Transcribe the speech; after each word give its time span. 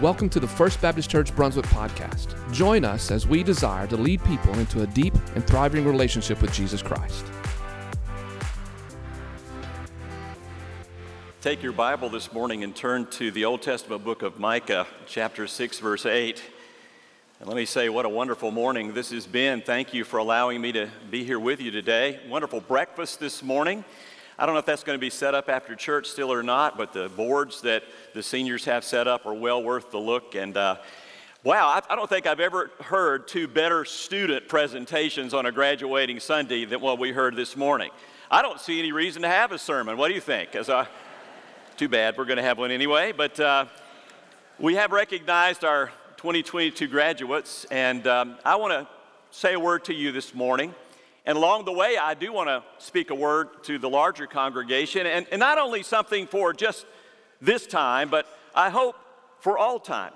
Welcome 0.00 0.30
to 0.30 0.40
the 0.40 0.48
First 0.48 0.80
Baptist 0.80 1.10
Church 1.10 1.36
Brunswick 1.36 1.66
podcast. 1.66 2.34
Join 2.54 2.86
us 2.86 3.10
as 3.10 3.26
we 3.26 3.42
desire 3.42 3.86
to 3.88 3.98
lead 3.98 4.24
people 4.24 4.58
into 4.58 4.82
a 4.82 4.86
deep 4.86 5.12
and 5.34 5.46
thriving 5.46 5.84
relationship 5.84 6.40
with 6.40 6.54
Jesus 6.54 6.80
Christ. 6.80 7.26
Take 11.42 11.62
your 11.62 11.72
Bible 11.72 12.08
this 12.08 12.32
morning 12.32 12.64
and 12.64 12.74
turn 12.74 13.08
to 13.08 13.30
the 13.30 13.44
Old 13.44 13.60
Testament 13.60 14.02
book 14.02 14.22
of 14.22 14.38
Micah, 14.38 14.86
chapter 15.04 15.46
6, 15.46 15.78
verse 15.80 16.06
8. 16.06 16.42
And 17.40 17.46
let 17.46 17.58
me 17.58 17.66
say, 17.66 17.90
what 17.90 18.06
a 18.06 18.08
wonderful 18.08 18.50
morning 18.50 18.94
this 18.94 19.10
has 19.10 19.26
been. 19.26 19.60
Thank 19.60 19.92
you 19.92 20.04
for 20.04 20.16
allowing 20.16 20.62
me 20.62 20.72
to 20.72 20.88
be 21.10 21.24
here 21.24 21.38
with 21.38 21.60
you 21.60 21.70
today. 21.70 22.20
Wonderful 22.26 22.62
breakfast 22.62 23.20
this 23.20 23.42
morning. 23.42 23.84
I 24.40 24.46
don't 24.46 24.54
know 24.54 24.60
if 24.60 24.64
that's 24.64 24.84
going 24.84 24.96
to 24.96 25.00
be 25.00 25.10
set 25.10 25.34
up 25.34 25.50
after 25.50 25.74
church 25.74 26.08
still 26.08 26.32
or 26.32 26.42
not, 26.42 26.78
but 26.78 26.94
the 26.94 27.10
boards 27.10 27.60
that 27.60 27.82
the 28.14 28.22
seniors 28.22 28.64
have 28.64 28.84
set 28.84 29.06
up 29.06 29.26
are 29.26 29.34
well 29.34 29.62
worth 29.62 29.90
the 29.90 29.98
look. 29.98 30.34
And 30.34 30.56
uh, 30.56 30.76
wow, 31.44 31.68
I, 31.68 31.82
I, 31.92 31.94
don't 31.94 32.08
think 32.08 32.26
I've 32.26 32.40
ever 32.40 32.70
heard 32.80 33.28
two 33.28 33.46
better 33.46 33.84
student 33.84 34.48
presentations 34.48 35.34
on 35.34 35.44
a 35.44 35.52
graduating 35.52 36.20
Sunday 36.20 36.64
than 36.64 36.80
what 36.80 36.98
we 36.98 37.12
heard 37.12 37.36
this 37.36 37.54
morning. 37.54 37.90
I 38.30 38.40
don't 38.40 38.58
see 38.58 38.78
any 38.78 38.92
reason 38.92 39.20
to 39.22 39.28
have 39.28 39.52
a 39.52 39.58
sermon. 39.58 39.98
What 39.98 40.08
do 40.08 40.14
you 40.14 40.22
think? 40.22 40.56
As 40.56 40.70
I, 40.70 40.88
too 41.76 41.90
bad, 41.90 42.16
we're 42.16 42.24
going 42.24 42.38
to 42.38 42.42
have 42.42 42.56
one 42.56 42.70
anyway. 42.70 43.12
But 43.12 43.38
uh, 43.38 43.66
we 44.58 44.76
have 44.76 44.90
recognized 44.90 45.66
our 45.66 45.92
2022 46.16 46.86
graduates, 46.86 47.66
and 47.70 48.06
um, 48.06 48.38
I 48.42 48.56
want 48.56 48.72
to 48.72 48.88
say 49.32 49.52
a 49.52 49.60
word 49.60 49.84
to 49.84 49.92
you 49.92 50.12
this 50.12 50.34
morning. 50.34 50.74
And 51.26 51.36
along 51.36 51.64
the 51.64 51.72
way, 51.72 51.96
I 52.00 52.14
do 52.14 52.32
want 52.32 52.48
to 52.48 52.62
speak 52.78 53.10
a 53.10 53.14
word 53.14 53.62
to 53.64 53.78
the 53.78 53.88
larger 53.88 54.26
congregation, 54.26 55.06
and, 55.06 55.26
and 55.30 55.38
not 55.38 55.58
only 55.58 55.82
something 55.82 56.26
for 56.26 56.52
just 56.52 56.86
this 57.40 57.66
time, 57.66 58.08
but 58.08 58.26
I 58.54 58.70
hope 58.70 58.96
for 59.40 59.58
all 59.58 59.78
time. 59.78 60.12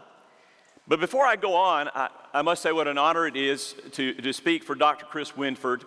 But 0.87 1.01
before 1.01 1.25
I 1.25 1.37
go 1.37 1.55
on, 1.55 1.89
I, 1.95 2.09
I 2.33 2.43
must 2.43 2.63
say 2.63 2.73
what 2.73 2.89
an 2.89 2.99
honor 2.99 3.27
it 3.27 3.37
is 3.37 3.75
to, 3.93 4.15
to 4.15 4.33
speak 4.33 4.65
for 4.65 4.75
Dr. 4.75 5.07
Chris 5.07 5.37
Winford. 5.37 5.85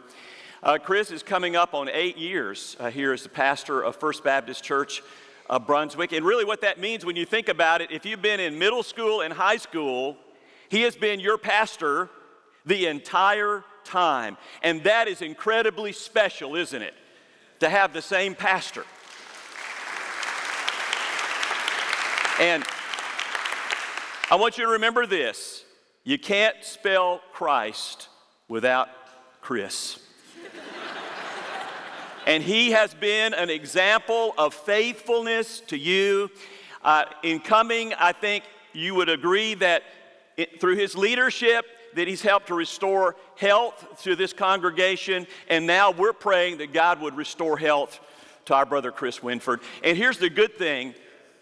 Uh, 0.63 0.77
Chris 0.79 1.11
is 1.11 1.21
coming 1.21 1.55
up 1.55 1.75
on 1.75 1.87
eight 1.89 2.17
years 2.17 2.75
uh, 2.79 2.89
here 2.89 3.13
as 3.13 3.21
the 3.21 3.29
pastor 3.29 3.81
of 3.81 3.95
First 3.95 4.23
Baptist 4.23 4.63
Church 4.63 5.03
of 5.49 5.67
Brunswick. 5.67 6.13
And 6.13 6.25
really, 6.25 6.45
what 6.45 6.61
that 6.61 6.79
means 6.79 7.05
when 7.05 7.15
you 7.15 7.25
think 7.25 7.47
about 7.47 7.81
it, 7.81 7.91
if 7.91 8.05
you've 8.05 8.23
been 8.23 8.39
in 8.39 8.57
middle 8.57 8.81
school 8.81 9.21
and 9.21 9.31
high 9.31 9.57
school, 9.57 10.17
he 10.69 10.81
has 10.81 10.95
been 10.95 11.19
your 11.19 11.37
pastor 11.37 12.09
the 12.65 12.87
entire 12.87 13.63
time. 13.87 14.37
And 14.61 14.83
that 14.83 15.07
is 15.07 15.21
incredibly 15.21 15.91
special, 15.91 16.55
isn't 16.55 16.81
it? 16.81 16.93
To 17.61 17.69
have 17.69 17.93
the 17.93 18.01
same 18.01 18.35
pastor. 18.35 18.85
And 22.39 22.63
I 24.29 24.35
want 24.35 24.57
you 24.57 24.65
to 24.65 24.71
remember 24.73 25.07
this 25.07 25.63
you 26.03 26.19
can't 26.19 26.55
spell 26.61 27.21
Christ 27.33 28.09
without 28.47 28.89
Chris. 29.41 29.99
and 32.27 32.43
he 32.43 32.71
has 32.71 32.93
been 32.93 33.33
an 33.33 33.49
example 33.49 34.33
of 34.37 34.53
faithfulness 34.53 35.61
to 35.67 35.77
you. 35.77 36.29
Uh, 36.83 37.05
in 37.23 37.39
coming, 37.39 37.93
I 37.95 38.11
think 38.11 38.43
you 38.71 38.93
would 38.95 39.09
agree 39.09 39.55
that 39.55 39.83
it, 40.37 40.61
through 40.61 40.75
his 40.75 40.95
leadership, 40.95 41.65
that 41.97 42.07
He's 42.07 42.21
helped 42.21 42.47
to 42.47 42.55
restore 42.55 43.15
health 43.35 44.01
to 44.03 44.15
this 44.15 44.33
congregation, 44.33 45.27
and 45.49 45.67
now 45.67 45.91
we're 45.91 46.13
praying 46.13 46.57
that 46.59 46.73
God 46.73 47.01
would 47.01 47.15
restore 47.15 47.57
health 47.57 47.99
to 48.45 48.55
our 48.55 48.65
brother 48.65 48.91
Chris 48.91 49.21
Winford. 49.21 49.59
And 49.83 49.97
here's 49.97 50.17
the 50.17 50.29
good 50.29 50.55
thing 50.55 50.95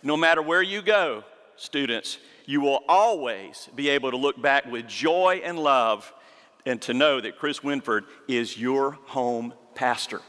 no 0.04 0.18
matter 0.18 0.42
where 0.42 0.62
you 0.62 0.82
go, 0.82 1.24
students, 1.56 2.18
you 2.46 2.62
will 2.62 2.84
always 2.88 3.70
be 3.76 3.90
able 3.90 4.12
to 4.12 4.18
look 4.18 4.40
back 4.42 4.72
with 4.72 4.88
joy 4.88 5.42
and 5.44 5.58
love 5.58 6.12
and 6.66 6.82
to 6.84 6.94
know 6.94 7.22
that 7.22 7.38
Chris 7.38 7.64
Winford 7.64 8.06
is 8.28 8.58
your 8.58 8.92
home 9.06 9.54
pastor. 9.74 10.22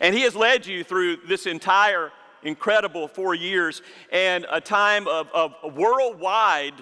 And 0.00 0.14
he 0.14 0.22
has 0.22 0.34
led 0.34 0.66
you 0.66 0.82
through 0.82 1.18
this 1.28 1.46
entire 1.46 2.10
incredible 2.42 3.06
four 3.06 3.34
years 3.34 3.82
and 4.12 4.46
a 4.50 4.60
time 4.60 5.06
of, 5.08 5.28
of 5.34 5.54
worldwide 5.74 6.74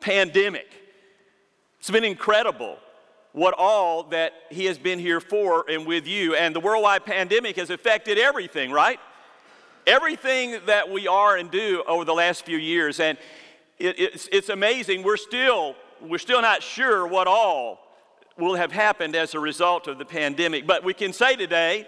pandemic. 0.00 0.83
It's 1.84 1.90
been 1.90 2.02
incredible 2.02 2.78
what 3.32 3.52
all 3.58 4.04
that 4.04 4.32
he 4.50 4.64
has 4.64 4.78
been 4.78 4.98
here 4.98 5.20
for 5.20 5.66
and 5.68 5.86
with 5.86 6.06
you. 6.06 6.34
And 6.34 6.56
the 6.56 6.60
worldwide 6.60 7.04
pandemic 7.04 7.56
has 7.56 7.68
affected 7.68 8.16
everything, 8.16 8.70
right? 8.70 8.98
Everything 9.86 10.60
that 10.64 10.90
we 10.90 11.06
are 11.06 11.36
and 11.36 11.50
do 11.50 11.84
over 11.86 12.06
the 12.06 12.14
last 12.14 12.46
few 12.46 12.56
years. 12.56 13.00
And 13.00 13.18
it, 13.78 14.00
it's, 14.00 14.30
it's 14.32 14.48
amazing. 14.48 15.02
We're 15.02 15.18
still, 15.18 15.76
we're 16.00 16.16
still 16.16 16.40
not 16.40 16.62
sure 16.62 17.06
what 17.06 17.26
all 17.26 17.86
will 18.38 18.54
have 18.54 18.72
happened 18.72 19.14
as 19.14 19.34
a 19.34 19.38
result 19.38 19.86
of 19.86 19.98
the 19.98 20.06
pandemic. 20.06 20.66
But 20.66 20.84
we 20.84 20.94
can 20.94 21.12
say 21.12 21.36
today, 21.36 21.86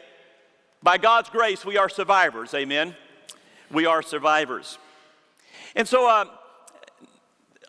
by 0.83 0.99
God's 0.99 1.31
grace, 1.31 1.65
we 1.65 1.79
are 1.79 1.89
survivors. 1.89 2.53
Amen? 2.53 2.95
We 3.73 3.87
are 3.87 4.03
survivors. 4.03 4.77
And 5.75 5.89
so, 5.89 6.07
uh, 6.07 6.27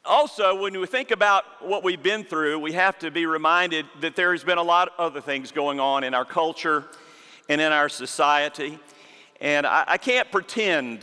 also, 0.08 0.60
when 0.62 0.80
we 0.80 0.88
think 0.88 1.12
about 1.12 1.44
what 1.62 1.84
we've 1.84 2.02
been 2.02 2.24
through, 2.24 2.60
we 2.60 2.72
have 2.74 2.98
to 3.00 3.12
be 3.12 3.26
reminded 3.26 3.86
that 4.02 4.16
there 4.16 4.32
has 4.32 4.44
been 4.44 4.58
a 4.58 4.64
lot 4.64 4.90
of 4.90 4.94
other 4.98 5.22
things 5.22 5.52
going 5.52 5.80
on 5.80 6.04
in 6.04 6.14
our 6.14 6.26
culture 6.26 6.86
and 7.50 7.62
in 7.62 7.72
our 7.72 7.90
society. 7.90 8.80
And 9.40 9.68
I, 9.68 9.84
I 9.88 9.98
can't 9.98 10.32
pretend 10.32 11.02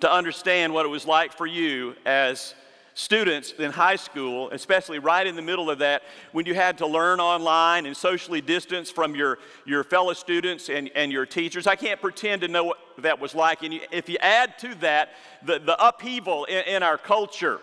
to 0.00 0.12
understand 0.12 0.74
what 0.74 0.84
it 0.84 0.88
was 0.88 1.06
like 1.06 1.32
for 1.32 1.46
you 1.46 1.94
as 2.04 2.54
students 2.94 3.52
in 3.52 3.70
high 3.70 3.96
school, 3.96 4.50
especially 4.50 4.98
right 4.98 5.26
in 5.26 5.36
the 5.36 5.42
middle 5.42 5.70
of 5.70 5.78
that, 5.78 6.02
when 6.32 6.46
you 6.46 6.54
had 6.54 6.78
to 6.78 6.86
learn 6.86 7.20
online 7.20 7.86
and 7.86 7.96
socially 7.96 8.40
distance 8.40 8.90
from 8.90 9.14
your, 9.14 9.38
your 9.66 9.84
fellow 9.84 10.14
students 10.14 10.70
and, 10.70 10.90
and 10.94 11.12
your 11.12 11.26
teachers. 11.26 11.66
I 11.66 11.76
can't 11.76 12.00
pretend 12.00 12.40
to 12.40 12.48
know 12.48 12.64
what 12.64 12.78
that 12.98 13.20
was 13.20 13.34
like. 13.34 13.62
And 13.62 13.80
if 13.92 14.08
you 14.08 14.16
add 14.20 14.58
to 14.60 14.74
that 14.76 15.10
the, 15.44 15.58
the 15.58 15.76
upheaval 15.86 16.46
in, 16.46 16.64
in 16.64 16.82
our 16.82 16.96
culture, 16.96 17.60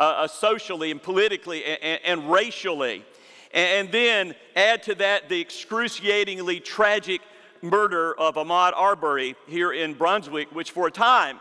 uh, 0.00 0.02
uh, 0.02 0.26
socially 0.26 0.90
and 0.90 1.02
politically 1.02 1.64
and, 1.64 2.00
and 2.04 2.30
racially. 2.30 3.04
And, 3.52 3.90
then 3.90 4.34
add 4.54 4.82
to 4.84 4.94
that 4.96 5.28
the 5.28 5.40
excruciatingly 5.40 6.60
tragic 6.60 7.22
murder 7.62 8.14
of 8.18 8.34
Ahmaud 8.34 8.74
Arbery 8.76 9.36
here 9.46 9.72
in 9.72 9.94
Brunswick, 9.94 10.54
which 10.54 10.70
for 10.70 10.86
a 10.86 10.90
time 10.90 11.38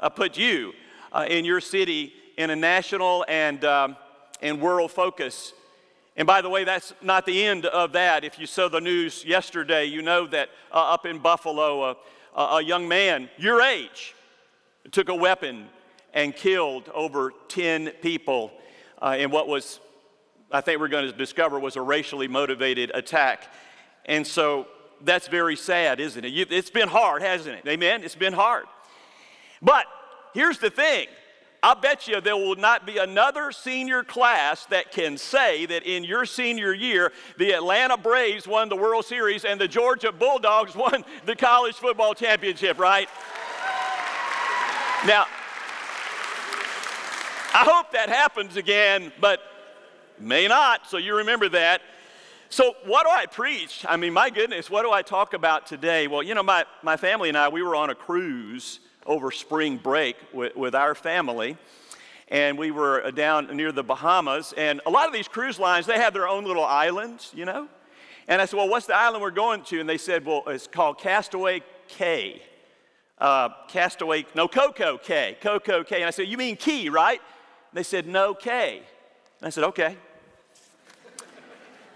uh, 0.00 0.08
put 0.08 0.38
you 0.38 0.72
uh, 1.12 1.26
in 1.28 1.44
your 1.44 1.60
city 1.60 2.14
in 2.36 2.50
a 2.50 2.56
national 2.56 3.24
and, 3.28 3.64
um, 3.64 3.96
and 4.40 4.60
world 4.60 4.90
focus. 4.90 5.52
And 6.16 6.26
by 6.26 6.40
the 6.40 6.48
way, 6.48 6.64
that's 6.64 6.92
not 7.02 7.26
the 7.26 7.44
end 7.44 7.66
of 7.66 7.92
that. 7.92 8.24
If 8.24 8.38
you 8.38 8.46
saw 8.46 8.68
the 8.68 8.80
news 8.80 9.24
yesterday, 9.24 9.84
you 9.84 10.02
know 10.02 10.26
that 10.28 10.48
uh, 10.72 10.94
up 10.94 11.06
in 11.06 11.18
Buffalo, 11.18 11.82
uh, 11.82 11.94
a 12.34 12.62
young 12.62 12.88
man 12.88 13.28
your 13.36 13.60
age 13.60 14.14
took 14.90 15.08
a 15.08 15.14
weapon 15.14 15.68
and 16.14 16.34
killed 16.34 16.88
over 16.94 17.32
10 17.48 17.92
people 18.02 18.52
uh, 19.00 19.16
in 19.18 19.30
what 19.30 19.48
was, 19.48 19.80
I 20.50 20.60
think 20.60 20.80
we're 20.80 20.88
going 20.88 21.10
to 21.10 21.16
discover, 21.16 21.58
was 21.58 21.76
a 21.76 21.82
racially 21.82 22.28
motivated 22.28 22.90
attack. 22.94 23.52
And 24.06 24.26
so 24.26 24.66
that's 25.02 25.28
very 25.28 25.56
sad, 25.56 26.00
isn't 26.00 26.24
it? 26.24 26.30
It's 26.50 26.70
been 26.70 26.88
hard, 26.88 27.22
hasn't 27.22 27.56
it? 27.56 27.68
Amen? 27.68 28.04
It's 28.04 28.14
been 28.14 28.32
hard. 28.32 28.64
But 29.62 29.86
here's 30.34 30.58
the 30.58 30.70
thing 30.70 31.06
I 31.62 31.74
bet 31.74 32.08
you 32.08 32.20
there 32.20 32.36
will 32.36 32.56
not 32.56 32.86
be 32.86 32.98
another 32.98 33.52
senior 33.52 34.02
class 34.02 34.64
that 34.66 34.92
can 34.92 35.18
say 35.18 35.66
that 35.66 35.82
in 35.84 36.04
your 36.04 36.24
senior 36.24 36.72
year, 36.72 37.12
the 37.38 37.52
Atlanta 37.52 37.98
Braves 37.98 38.48
won 38.48 38.68
the 38.68 38.76
World 38.76 39.04
Series 39.04 39.44
and 39.44 39.60
the 39.60 39.68
Georgia 39.68 40.10
Bulldogs 40.12 40.74
won 40.76 41.04
the 41.26 41.36
college 41.36 41.74
football 41.74 42.14
championship, 42.14 42.78
right? 42.78 43.08
Now, 45.06 45.26
I 47.52 47.64
hope 47.64 47.90
that 47.92 48.08
happens 48.08 48.56
again, 48.56 49.10
but 49.20 49.40
may 50.20 50.46
not, 50.46 50.86
so 50.86 50.98
you 50.98 51.16
remember 51.16 51.48
that. 51.48 51.82
So, 52.48 52.74
what 52.84 53.04
do 53.04 53.10
I 53.10 53.26
preach? 53.26 53.84
I 53.88 53.96
mean, 53.96 54.12
my 54.12 54.30
goodness, 54.30 54.70
what 54.70 54.82
do 54.82 54.92
I 54.92 55.02
talk 55.02 55.34
about 55.34 55.66
today? 55.66 56.06
Well, 56.06 56.22
you 56.22 56.34
know, 56.34 56.44
my, 56.44 56.64
my 56.84 56.96
family 56.96 57.28
and 57.28 57.36
I, 57.36 57.48
we 57.48 57.62
were 57.62 57.74
on 57.74 57.90
a 57.90 57.94
cruise 57.94 58.78
over 59.04 59.32
spring 59.32 59.78
break 59.78 60.16
with, 60.32 60.54
with 60.54 60.76
our 60.76 60.94
family, 60.94 61.56
and 62.28 62.56
we 62.56 62.70
were 62.70 63.04
uh, 63.04 63.10
down 63.10 63.56
near 63.56 63.72
the 63.72 63.82
Bahamas. 63.82 64.54
And 64.56 64.80
a 64.86 64.90
lot 64.90 65.08
of 65.08 65.12
these 65.12 65.26
cruise 65.26 65.58
lines, 65.58 65.86
they 65.86 65.98
have 65.98 66.14
their 66.14 66.28
own 66.28 66.44
little 66.44 66.64
islands, 66.64 67.32
you 67.34 67.46
know? 67.46 67.66
And 68.28 68.40
I 68.40 68.44
said, 68.44 68.58
Well, 68.58 68.68
what's 68.68 68.86
the 68.86 68.96
island 68.96 69.22
we're 69.22 69.32
going 69.32 69.62
to? 69.64 69.80
And 69.80 69.88
they 69.88 69.98
said, 69.98 70.24
Well, 70.24 70.44
it's 70.46 70.68
called 70.68 70.98
Castaway 70.98 71.62
Cay. 71.88 72.42
Uh, 73.18 73.48
Castaway, 73.66 74.24
no, 74.36 74.46
Coco 74.46 74.98
Cay, 74.98 75.36
Coco 75.40 75.82
Cay. 75.82 75.96
And 75.96 76.04
I 76.04 76.10
said, 76.10 76.28
You 76.28 76.36
mean 76.36 76.56
Key, 76.56 76.88
right? 76.90 77.20
They 77.72 77.82
said, 77.82 78.06
No 78.06 78.34
K. 78.34 78.78
And 79.40 79.46
I 79.46 79.50
said, 79.50 79.64
Okay. 79.64 79.96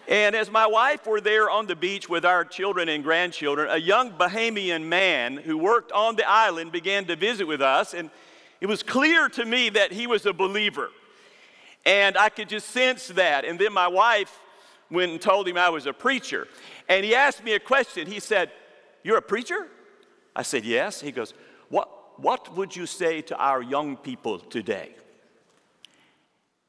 And 0.07 0.37
as 0.37 0.51
my 0.51 0.67
wife 0.67 1.07
were 1.07 1.21
there 1.21 1.49
on 1.49 1.67
the 1.67 1.77
beach 1.77 2.09
with 2.11 2.27
our 2.27 2.45
children 2.45 2.91
and 2.91 3.03
grandchildren, 3.03 3.71
a 3.71 3.79
young 3.79 4.13
Bahamian 4.13 4.85
man 4.85 5.39
who 5.39 5.57
worked 5.57 5.93
on 5.93 6.17
the 6.17 6.29
island 6.29 6.73
began 6.73 7.07
to 7.07 7.17
visit 7.17 7.47
with 7.47 7.63
us. 7.63 7.95
And 7.95 8.11
it 8.61 8.67
was 8.67 8.83
clear 8.83 9.31
to 9.31 9.45
me 9.47 9.71
that 9.71 9.93
he 9.93 10.07
was 10.07 10.27
a 10.27 10.35
believer. 10.35 10.91
And 11.87 12.19
I 12.19 12.29
could 12.29 12.51
just 12.51 12.69
sense 12.71 13.09
that. 13.09 13.47
And 13.47 13.59
then 13.59 13.73
my 13.73 13.89
wife 13.89 14.39
went 14.91 15.13
and 15.13 15.21
told 15.21 15.49
him 15.49 15.57
I 15.57 15.71
was 15.71 15.87
a 15.87 15.93
preacher. 15.93 16.49
And 16.89 17.05
he 17.05 17.15
asked 17.15 17.43
me 17.43 17.55
a 17.55 17.61
question. 17.61 18.07
He 18.07 18.21
said, 18.21 18.51
You're 19.03 19.19
a 19.19 19.23
preacher? 19.23 19.69
I 20.37 20.43
said, 20.43 20.67
Yes. 20.67 21.01
He 21.01 21.13
goes, 21.13 21.33
What, 21.71 22.21
what 22.21 22.55
would 22.55 22.77
you 22.77 22.85
say 22.85 23.23
to 23.23 23.37
our 23.37 23.63
young 23.63 23.97
people 23.97 24.39
today? 24.39 24.95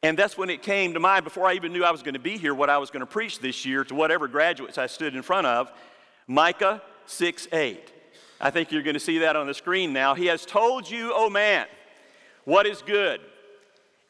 And 0.06 0.20
that's 0.20 0.38
when 0.38 0.52
it 0.52 0.62
came 0.62 0.94
to 0.94 1.00
mind, 1.00 1.24
before 1.24 1.48
I 1.48 1.56
even 1.56 1.74
knew 1.74 1.84
I 1.84 1.90
was 1.90 2.04
going 2.04 2.14
to 2.14 2.20
be 2.20 2.38
here, 2.38 2.54
what 2.54 2.70
I 2.70 2.78
was 2.78 2.92
going 2.92 3.00
to 3.00 3.08
preach 3.08 3.40
this 3.40 3.66
year 3.66 3.84
to 3.86 3.96
whatever 3.96 4.28
graduates 4.28 4.78
I 4.78 4.86
stood 4.86 5.16
in 5.16 5.24
front 5.24 5.48
of 5.48 5.72
Micah 6.28 6.84
6 7.08 7.48
8. 7.52 7.92
I 8.40 8.52
think 8.52 8.72
you're 8.72 8.84
going 8.84 8.94
to 8.94 9.00
see 9.00 9.18
that 9.20 9.36
on 9.36 9.48
the 9.48 9.54
screen 9.56 9.94
now. 9.94 10.14
He 10.14 10.28
has 10.28 10.46
told 10.46 10.88
you, 10.88 11.12
oh 11.16 11.32
man, 11.32 11.66
what 12.44 12.68
is 12.68 12.84
good. 12.84 13.20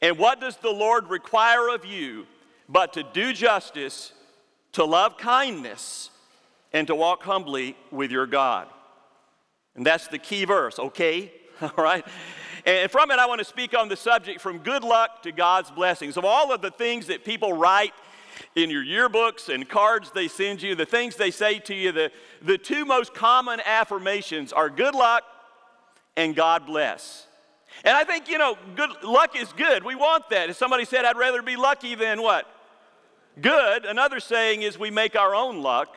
And 0.02 0.18
what 0.18 0.42
does 0.42 0.58
the 0.58 0.70
Lord 0.70 1.08
require 1.08 1.70
of 1.70 1.86
you 1.86 2.26
but 2.68 2.92
to 2.94 3.04
do 3.14 3.32
justice, 3.32 4.12
to 4.74 4.84
love 4.84 5.18
kindness, 5.18 6.10
and 6.74 6.88
to 6.88 6.96
walk 6.96 7.24
humbly 7.24 7.78
with 7.90 8.12
your 8.12 8.28
God? 8.28 8.68
And 9.78 9.86
that's 9.86 10.10
the 10.10 10.20
key 10.20 10.44
verse, 10.44 10.78
okay? 10.78 11.32
All 11.62 11.72
right? 11.78 12.06
And 12.66 12.90
from 12.90 13.12
it, 13.12 13.20
I 13.20 13.28
want 13.28 13.40
to 13.40 13.46
speak 13.46 13.78
on 13.78 13.90
the 13.90 13.96
subject 13.96 14.42
from 14.42 14.58
good 14.60 14.84
luck 14.84 15.22
to 15.24 15.32
God's 15.32 15.70
blessings. 15.70 16.18
Of 16.18 16.26
all 16.26 16.52
of 16.52 16.62
the 16.62 16.72
things 16.72 17.08
that 17.08 17.24
people 17.24 17.54
write 17.54 17.94
in 18.56 18.72
your 18.72 18.84
yearbooks 18.84 19.54
and 19.54 19.70
cards 19.70 20.12
they 20.12 20.28
send 20.28 20.64
you, 20.64 20.74
the 20.74 20.86
things 20.86 21.16
they 21.16 21.30
say 21.30 21.60
to 21.60 21.76
you, 21.76 21.92
the, 21.92 22.12
the 22.42 22.58
two 22.58 22.84
most 22.84 23.14
common 23.14 23.62
affirmations 23.66 24.52
are 24.52 24.70
good 24.70 24.96
luck 24.96 25.24
and 26.18 26.36
God 26.36 26.66
bless. 26.66 27.28
And 27.84 27.96
I 27.96 28.04
think, 28.04 28.30
you 28.30 28.38
know, 28.38 28.58
good 28.76 28.90
luck 29.04 29.36
is 29.40 29.52
good. 29.54 29.84
We 29.84 29.96
want 29.96 30.30
that. 30.30 30.50
If 30.50 30.58
somebody 30.58 30.86
said, 30.86 31.06
I'd 31.06 31.18
rather 31.18 31.44
be 31.44 31.56
lucky 31.56 31.94
than 31.94 32.22
what? 32.22 32.50
Good. 33.40 33.86
Another 33.86 34.20
saying 34.20 34.64
is 34.64 34.80
we 34.80 34.90
make 34.90 35.16
our 35.16 35.36
own 35.36 35.62
luck. 35.62 35.96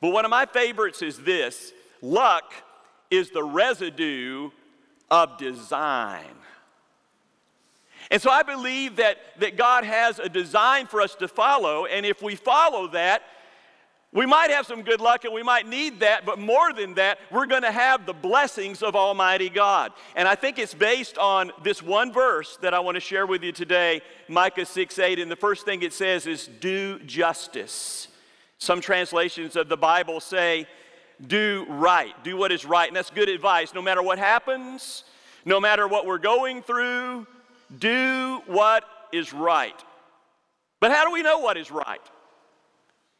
But 0.00 0.10
one 0.10 0.24
of 0.24 0.30
my 0.30 0.46
favorites 0.46 1.00
is 1.02 1.18
this 1.18 1.72
luck 2.02 2.52
is 3.10 3.30
the 3.30 3.44
residue 3.44 4.50
of 5.10 5.38
design. 5.38 6.34
And 8.10 8.22
so 8.22 8.30
I 8.30 8.42
believe 8.42 8.96
that, 8.96 9.18
that 9.40 9.56
God 9.56 9.84
has 9.84 10.18
a 10.18 10.28
design 10.28 10.86
for 10.86 11.00
us 11.00 11.14
to 11.16 11.28
follow, 11.28 11.86
and 11.86 12.06
if 12.06 12.22
we 12.22 12.36
follow 12.36 12.88
that, 12.88 13.22
we 14.12 14.24
might 14.24 14.50
have 14.50 14.66
some 14.66 14.80
good 14.80 15.00
luck 15.02 15.26
and 15.26 15.34
we 15.34 15.42
might 15.42 15.68
need 15.68 16.00
that, 16.00 16.24
but 16.24 16.38
more 16.38 16.72
than 16.72 16.94
that, 16.94 17.18
we're 17.30 17.44
going 17.44 17.62
to 17.62 17.70
have 17.70 18.06
the 18.06 18.14
blessings 18.14 18.82
of 18.82 18.96
Almighty 18.96 19.50
God. 19.50 19.92
And 20.14 20.26
I 20.26 20.34
think 20.34 20.58
it's 20.58 20.72
based 20.72 21.18
on 21.18 21.52
this 21.62 21.82
one 21.82 22.14
verse 22.14 22.56
that 22.62 22.72
I 22.72 22.80
want 22.80 22.94
to 22.94 23.00
share 23.00 23.26
with 23.26 23.42
you 23.42 23.52
today, 23.52 24.00
Micah 24.28 24.64
6 24.64 24.98
8. 24.98 25.18
And 25.18 25.30
the 25.30 25.36
first 25.36 25.66
thing 25.66 25.82
it 25.82 25.92
says 25.92 26.26
is, 26.26 26.48
do 26.60 26.98
justice. 27.00 28.08
Some 28.56 28.80
translations 28.80 29.54
of 29.54 29.68
the 29.68 29.76
Bible 29.76 30.20
say, 30.20 30.66
do 31.24 31.66
right, 31.68 32.12
do 32.24 32.36
what 32.36 32.52
is 32.52 32.64
right. 32.64 32.88
And 32.88 32.96
that's 32.96 33.10
good 33.10 33.28
advice. 33.28 33.74
No 33.74 33.82
matter 33.82 34.02
what 34.02 34.18
happens, 34.18 35.04
no 35.44 35.60
matter 35.60 35.88
what 35.88 36.06
we're 36.06 36.18
going 36.18 36.62
through, 36.62 37.26
do 37.78 38.42
what 38.46 38.84
is 39.12 39.32
right. 39.32 39.82
But 40.80 40.92
how 40.92 41.06
do 41.06 41.12
we 41.12 41.22
know 41.22 41.38
what 41.38 41.56
is 41.56 41.70
right? 41.70 42.00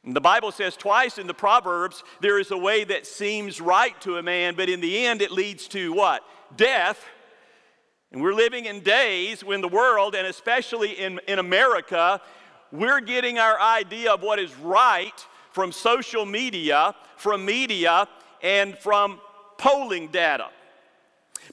The 0.05 0.21
Bible 0.21 0.53
says 0.53 0.77
twice 0.77 1.19
in 1.19 1.27
the 1.27 1.35
Proverbs 1.35 2.05
there 2.21 2.39
is 2.39 2.53
a 2.53 2.57
way 2.57 2.85
that 2.85 3.07
seems 3.07 3.61
right 3.61 4.01
to 4.03 4.19
a 4.19 4.23
man, 4.23 4.55
but 4.55 4.69
in 4.69 4.81
the 4.81 5.05
end 5.05 5.21
it 5.21 5.33
leads 5.33 5.67
to 5.69 5.93
what? 5.93 6.23
Death. 6.57 7.05
And 8.13 8.23
we're 8.23 8.35
living 8.35 8.67
in 8.67 8.81
days 8.81 9.43
when 9.43 9.61
the 9.61 9.69
world, 9.69 10.15
and 10.15 10.27
especially 10.27 10.93
in, 10.93 11.21
in 11.27 11.41
America, 11.41 12.21
we're 12.71 13.01
getting 13.01 13.39
our 13.39 13.61
idea 13.61 14.13
of 14.13 14.23
what 14.23 14.39
is 14.39 14.55
right 14.59 15.27
from 15.57 15.73
social 15.73 16.27
media, 16.27 16.95
from 17.17 17.43
media, 17.43 18.07
and 18.43 18.77
from 18.77 19.19
polling 19.57 20.09
data. 20.09 20.49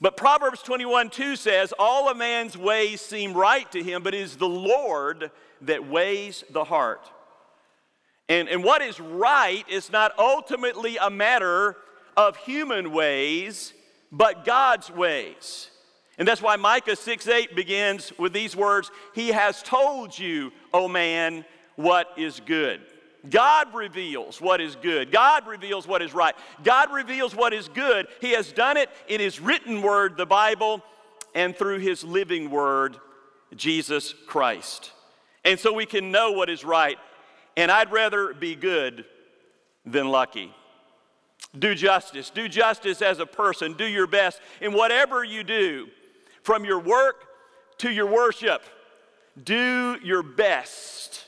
But 0.01 0.17
Proverbs 0.17 0.61
21 0.61 1.09
2 1.09 1.37
says, 1.37 1.73
All 1.79 2.09
a 2.09 2.13
man's 2.13 2.57
ways 2.57 2.99
seem 2.99 3.31
right 3.31 3.71
to 3.71 3.81
him, 3.81 4.03
but 4.03 4.13
it 4.13 4.19
is 4.19 4.35
the 4.35 4.45
Lord 4.45 5.31
that 5.61 5.87
weighs 5.87 6.43
the 6.49 6.65
heart. 6.65 7.09
And, 8.27 8.49
and 8.49 8.61
what 8.61 8.81
is 8.81 8.99
right 8.99 9.63
is 9.69 9.89
not 9.89 10.11
ultimately 10.19 10.97
a 10.97 11.09
matter 11.09 11.77
of 12.17 12.35
human 12.35 12.91
ways, 12.91 13.73
but 14.11 14.43
God's 14.43 14.91
ways. 14.91 15.69
And 16.17 16.27
that's 16.27 16.41
why 16.41 16.57
Micah 16.57 16.97
6 16.97 17.25
8 17.25 17.55
begins 17.55 18.11
with 18.19 18.33
these 18.33 18.53
words 18.53 18.91
He 19.15 19.29
has 19.29 19.63
told 19.63 20.19
you, 20.19 20.51
O 20.73 20.89
man, 20.89 21.45
what 21.77 22.09
is 22.17 22.41
good. 22.45 22.81
God 23.29 23.73
reveals 23.73 24.41
what 24.41 24.59
is 24.59 24.75
good. 24.75 25.11
God 25.11 25.47
reveals 25.47 25.87
what 25.87 26.01
is 26.01 26.13
right. 26.13 26.35
God 26.63 26.91
reveals 26.91 27.35
what 27.35 27.53
is 27.53 27.69
good. 27.69 28.07
He 28.19 28.31
has 28.31 28.51
done 28.51 28.77
it 28.77 28.89
in 29.07 29.19
His 29.21 29.39
written 29.39 29.81
word, 29.81 30.17
the 30.17 30.25
Bible, 30.25 30.83
and 31.33 31.55
through 31.55 31.79
His 31.79 32.03
living 32.03 32.51
word, 32.51 32.97
Jesus 33.55 34.13
Christ. 34.27 34.91
And 35.45 35.59
so 35.59 35.73
we 35.73 35.85
can 35.85 36.11
know 36.11 36.31
what 36.31 36.49
is 36.49 36.63
right 36.65 36.97
and 37.55 37.71
I'd 37.71 37.91
rather 37.91 38.33
be 38.33 38.55
good 38.55 39.05
than 39.85 40.07
lucky. 40.07 40.53
Do 41.57 41.75
justice. 41.75 42.29
Do 42.29 42.47
justice 42.47 43.01
as 43.01 43.19
a 43.19 43.25
person. 43.25 43.73
Do 43.73 43.85
your 43.85 44.07
best 44.07 44.39
in 44.59 44.73
whatever 44.73 45.23
you 45.23 45.43
do, 45.43 45.87
from 46.41 46.65
your 46.65 46.79
work 46.79 47.25
to 47.79 47.91
your 47.91 48.07
worship. 48.07 48.63
Do 49.41 49.97
your 50.03 50.23
best. 50.23 51.22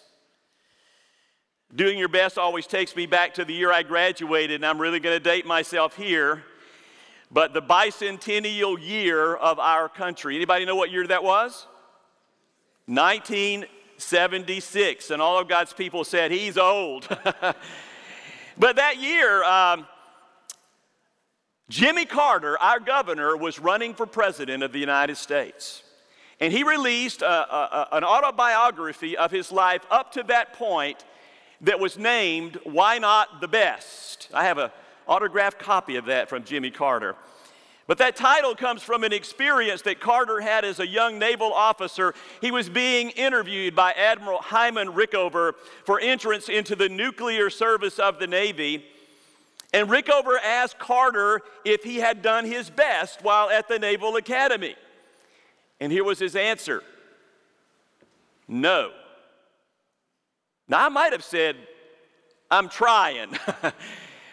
Doing 1.74 1.98
your 1.98 2.10
best 2.10 2.38
always 2.38 2.68
takes 2.68 2.96
me 2.96 3.08
back 3.08 3.34
to 3.34 3.44
the 3.44 3.54
year 3.54 3.70
I 3.72 3.84
graduated, 3.84 4.58
and 4.58 4.66
I'm 4.66 4.80
really 4.80 5.00
going 5.00 5.16
to 5.16 5.24
date 5.24 5.46
myself 5.46 5.96
here. 5.96 6.44
But 7.32 7.54
the 7.54 7.62
bicentennial 7.62 8.78
year 8.80 9.36
of 9.36 9.60
our 9.60 9.90
country. 9.90 10.36
Anybody 10.36 10.66
know 10.66 10.76
what 10.76 10.92
year 10.92 11.08
that 11.08 11.24
was? 11.24 11.68
1976. 12.86 15.10
And 15.10 15.22
all 15.22 15.40
of 15.40 15.48
God's 15.48 15.72
people 15.74 16.04
said, 16.04 16.32
He's 16.32 16.58
old. 16.58 17.08
but 18.58 18.76
that 18.76 19.02
year, 19.02 19.44
um, 19.44 19.88
Jimmy 21.68 22.06
Carter, 22.06 22.62
our 22.62 22.80
governor, 22.80 23.36
was 23.36 23.58
running 23.60 23.96
for 23.96 24.06
president 24.06 24.62
of 24.62 24.72
the 24.72 24.80
United 24.80 25.18
States. 25.18 25.82
And 26.40 26.54
he 26.54 26.64
released 26.64 27.24
a, 27.24 27.28
a, 27.28 27.88
an 27.94 28.04
autobiography 28.04 29.18
of 29.18 29.32
his 29.32 29.52
life 29.52 29.84
up 29.90 30.12
to 30.12 30.22
that 30.24 30.54
point 30.54 31.04
that 31.62 31.80
was 31.80 31.98
named 31.98 32.60
Why 32.64 32.98
Not 32.98 33.42
the 33.42 33.48
Best. 33.48 34.30
I 34.34 34.46
have 34.46 34.58
an 34.58 34.70
autographed 35.08 35.60
copy 35.60 35.96
of 35.96 36.06
that 36.06 36.30
from 36.30 36.44
Jimmy 36.44 36.72
Carter. 36.72 37.16
But 37.88 38.00
that 38.00 38.16
title 38.16 38.56
comes 38.56 38.82
from 38.82 39.04
an 39.04 39.14
experience 39.14 39.84
that 39.84 40.00
Carter 40.00 40.42
had 40.42 40.66
as 40.66 40.80
a 40.80 40.88
young 40.88 41.20
naval 41.20 41.54
officer. 41.54 42.16
He 42.42 42.50
was 42.50 42.68
being 42.68 43.12
interviewed 43.12 43.76
by 43.76 43.92
Admiral 43.92 44.40
Hyman 44.40 44.94
Rickover 44.94 45.54
for 45.86 46.00
entrance 46.00 46.50
into 46.50 46.76
the 46.76 46.90
nuclear 46.90 47.52
service 47.52 48.00
of 48.00 48.18
the 48.18 48.26
Navy. 48.26 48.84
And 49.72 49.88
Rickover 49.88 50.38
asked 50.44 50.80
Carter 50.80 51.42
if 51.64 51.84
he 51.84 51.98
had 51.98 52.24
done 52.24 52.46
his 52.46 52.72
best 52.72 53.22
while 53.22 53.52
at 53.52 53.68
the 53.68 53.78
Naval 53.78 54.16
Academy. 54.16 54.76
And 55.80 55.92
here 55.92 56.04
was 56.04 56.18
his 56.18 56.36
answer 56.36 56.82
no. 58.48 58.92
Now, 60.68 60.86
I 60.86 60.90
might 60.90 61.12
have 61.12 61.24
said, 61.24 61.56
I'm 62.50 62.70
trying. 62.70 63.38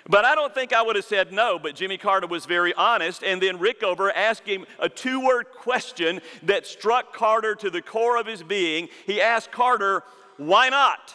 But 0.09 0.25
I 0.25 0.35
don't 0.35 0.53
think 0.53 0.73
I 0.73 0.83
would 0.83 0.97
have 0.97 1.05
said 1.05 1.33
no, 1.33 1.59
but 1.59 1.77
Jimmy 1.77 1.97
Carter 1.97 2.27
was 2.27 2.45
very 2.45 2.75
honest. 2.75 3.23
And 3.23 3.41
then 3.41 3.59
Rickover 3.59 4.11
asked 4.15 4.47
him 4.47 4.67
a 4.79 4.89
two 4.89 5.25
word 5.25 5.47
question 5.55 6.21
that 6.43 6.67
struck 6.67 7.15
Carter 7.15 7.55
to 7.57 7.71
the 7.71 7.83
core 7.83 8.19
of 8.19 8.27
his 8.27 8.43
being. 8.43 8.89
He 9.07 9.21
asked 9.21 9.53
Carter, 9.53 10.03
Why 10.39 10.69
not? 10.69 11.15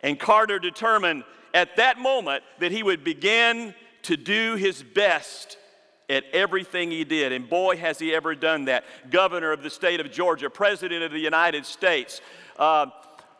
And 0.00 0.18
Carter 0.18 0.58
determined 0.58 1.24
at 1.52 1.76
that 1.76 1.98
moment 1.98 2.44
that 2.60 2.72
he 2.72 2.82
would 2.82 3.04
begin 3.04 3.74
to 4.02 4.16
do 4.16 4.56
his 4.56 4.82
best 4.82 5.58
at 6.08 6.24
everything 6.32 6.90
he 6.90 7.04
did. 7.04 7.30
And 7.30 7.48
boy, 7.48 7.76
has 7.76 7.98
he 7.98 8.14
ever 8.14 8.34
done 8.34 8.64
that. 8.64 8.84
Governor 9.10 9.52
of 9.52 9.62
the 9.62 9.70
state 9.70 10.00
of 10.00 10.10
Georgia, 10.10 10.50
President 10.50 11.04
of 11.04 11.12
the 11.12 11.20
United 11.20 11.66
States. 11.66 12.20
Uh, 12.58 12.86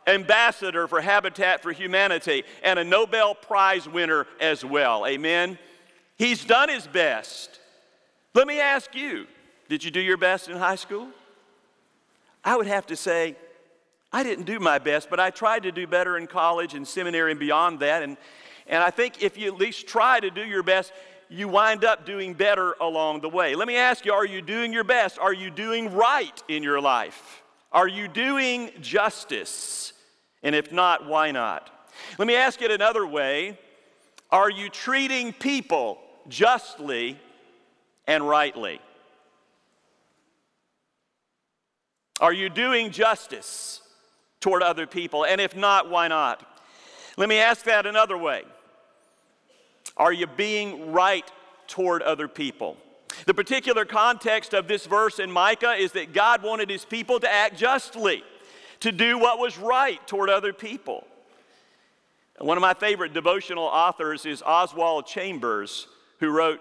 ambassador 0.07 0.87
for 0.89 1.01
Habitat 1.01 1.63
for 1.63 1.73
Humanity, 1.73 2.45
and 2.63 2.79
a 2.79 2.85
Nobel 2.85 3.35
Prize 3.35 3.89
winner 3.89 4.27
as 4.41 4.65
well. 4.65 5.07
Amen? 5.07 5.59
He's 6.17 6.45
done 6.45 6.69
his 6.69 6.87
best. 6.87 7.61
Let 8.35 8.47
me 8.47 8.61
ask 8.61 8.95
you 8.95 9.27
did 9.69 9.85
you 9.85 9.91
do 9.91 10.01
your 10.01 10.17
best 10.19 10.49
in 10.49 10.57
high 10.57 10.77
school? 10.77 11.09
I 12.45 12.57
would 12.57 12.67
have 12.67 12.87
to 12.89 12.97
say, 12.97 13.37
I 14.13 14.23
didn't 14.23 14.45
do 14.45 14.59
my 14.59 14.79
best, 14.79 15.09
but 15.09 15.19
I 15.19 15.31
tried 15.31 15.63
to 15.63 15.73
do 15.73 15.87
better 15.87 16.19
in 16.19 16.27
college 16.27 16.75
and 16.75 16.87
seminary 16.87 17.31
and 17.31 17.41
beyond 17.41 17.81
that. 17.81 18.03
And, 18.03 18.19
and 18.67 18.83
I 18.83 18.91
think 18.91 19.23
if 19.23 19.39
you 19.39 19.47
at 19.47 19.59
least 19.59 19.87
try 19.87 20.21
to 20.21 20.31
do 20.31 20.45
your 20.45 20.63
best, 20.63 20.93
you 21.31 21.49
wind 21.49 21.85
up 21.85 22.05
doing 22.05 22.35
better 22.35 22.75
along 22.81 23.23
the 23.23 23.29
way. 23.29 23.55
Let 23.55 23.67
me 23.67 23.77
ask 23.77 24.05
you 24.05 24.13
are 24.13 24.27
you 24.27 24.43
doing 24.43 24.73
your 24.73 24.85
best? 24.85 25.19
Are 25.19 25.33
you 25.33 25.51
doing 25.51 25.95
right 25.95 26.43
in 26.49 26.63
your 26.63 26.81
life? 26.81 27.42
Are 27.73 27.89
you 27.89 28.07
doing 28.07 28.71
justice? 28.81 29.93
And 30.43 30.55
if 30.55 30.73
not, 30.73 31.07
why 31.07 31.31
not? 31.31 31.71
Let 32.19 32.29
me 32.29 32.37
ask 32.37 32.61
it 32.63 32.71
another 32.71 33.07
way 33.07 33.59
Are 34.31 34.51
you 34.51 34.69
treating 34.69 35.33
people 35.33 35.99
justly 36.29 37.19
and 38.07 38.29
rightly? 38.29 38.81
Are 42.21 42.33
you 42.33 42.49
doing 42.49 42.91
justice 42.91 43.81
toward 44.41 44.63
other 44.63 44.87
people? 44.87 45.25
And 45.25 45.41
if 45.41 45.57
not, 45.57 45.91
why 45.91 46.09
not? 46.09 46.47
Let 47.17 47.29
me 47.29 47.39
ask 47.39 47.65
that 47.65 47.87
another 47.87 48.19
way 48.19 48.43
Are 49.97 50.13
you 50.13 50.27
being 50.27 50.93
right 50.93 51.31
toward 51.67 52.03
other 52.03 52.29
people? 52.29 52.77
The 53.27 53.35
particular 53.35 53.85
context 53.85 54.53
of 54.53 54.67
this 54.67 54.87
verse 54.87 55.19
in 55.19 55.31
Micah 55.31 55.75
is 55.75 55.93
that 55.93 56.13
God 56.13 56.43
wanted 56.43 56.69
his 56.69 56.85
people 56.85 57.21
to 57.21 57.33
act 57.33 57.57
justly, 57.57 58.25
to 58.81 58.91
do 58.91 59.19
what 59.19 59.39
was 59.39 59.59
right 59.59 60.05
toward 60.09 60.29
other 60.29 60.53
people. 60.53 61.07
One 62.39 62.57
of 62.57 62.63
my 62.63 62.75
favorite 62.75 63.13
devotional 63.13 63.65
authors 63.65 64.27
is 64.27 64.43
Oswald 64.43 65.07
Chambers, 65.07 65.87
who 66.19 66.31
wrote, 66.31 66.61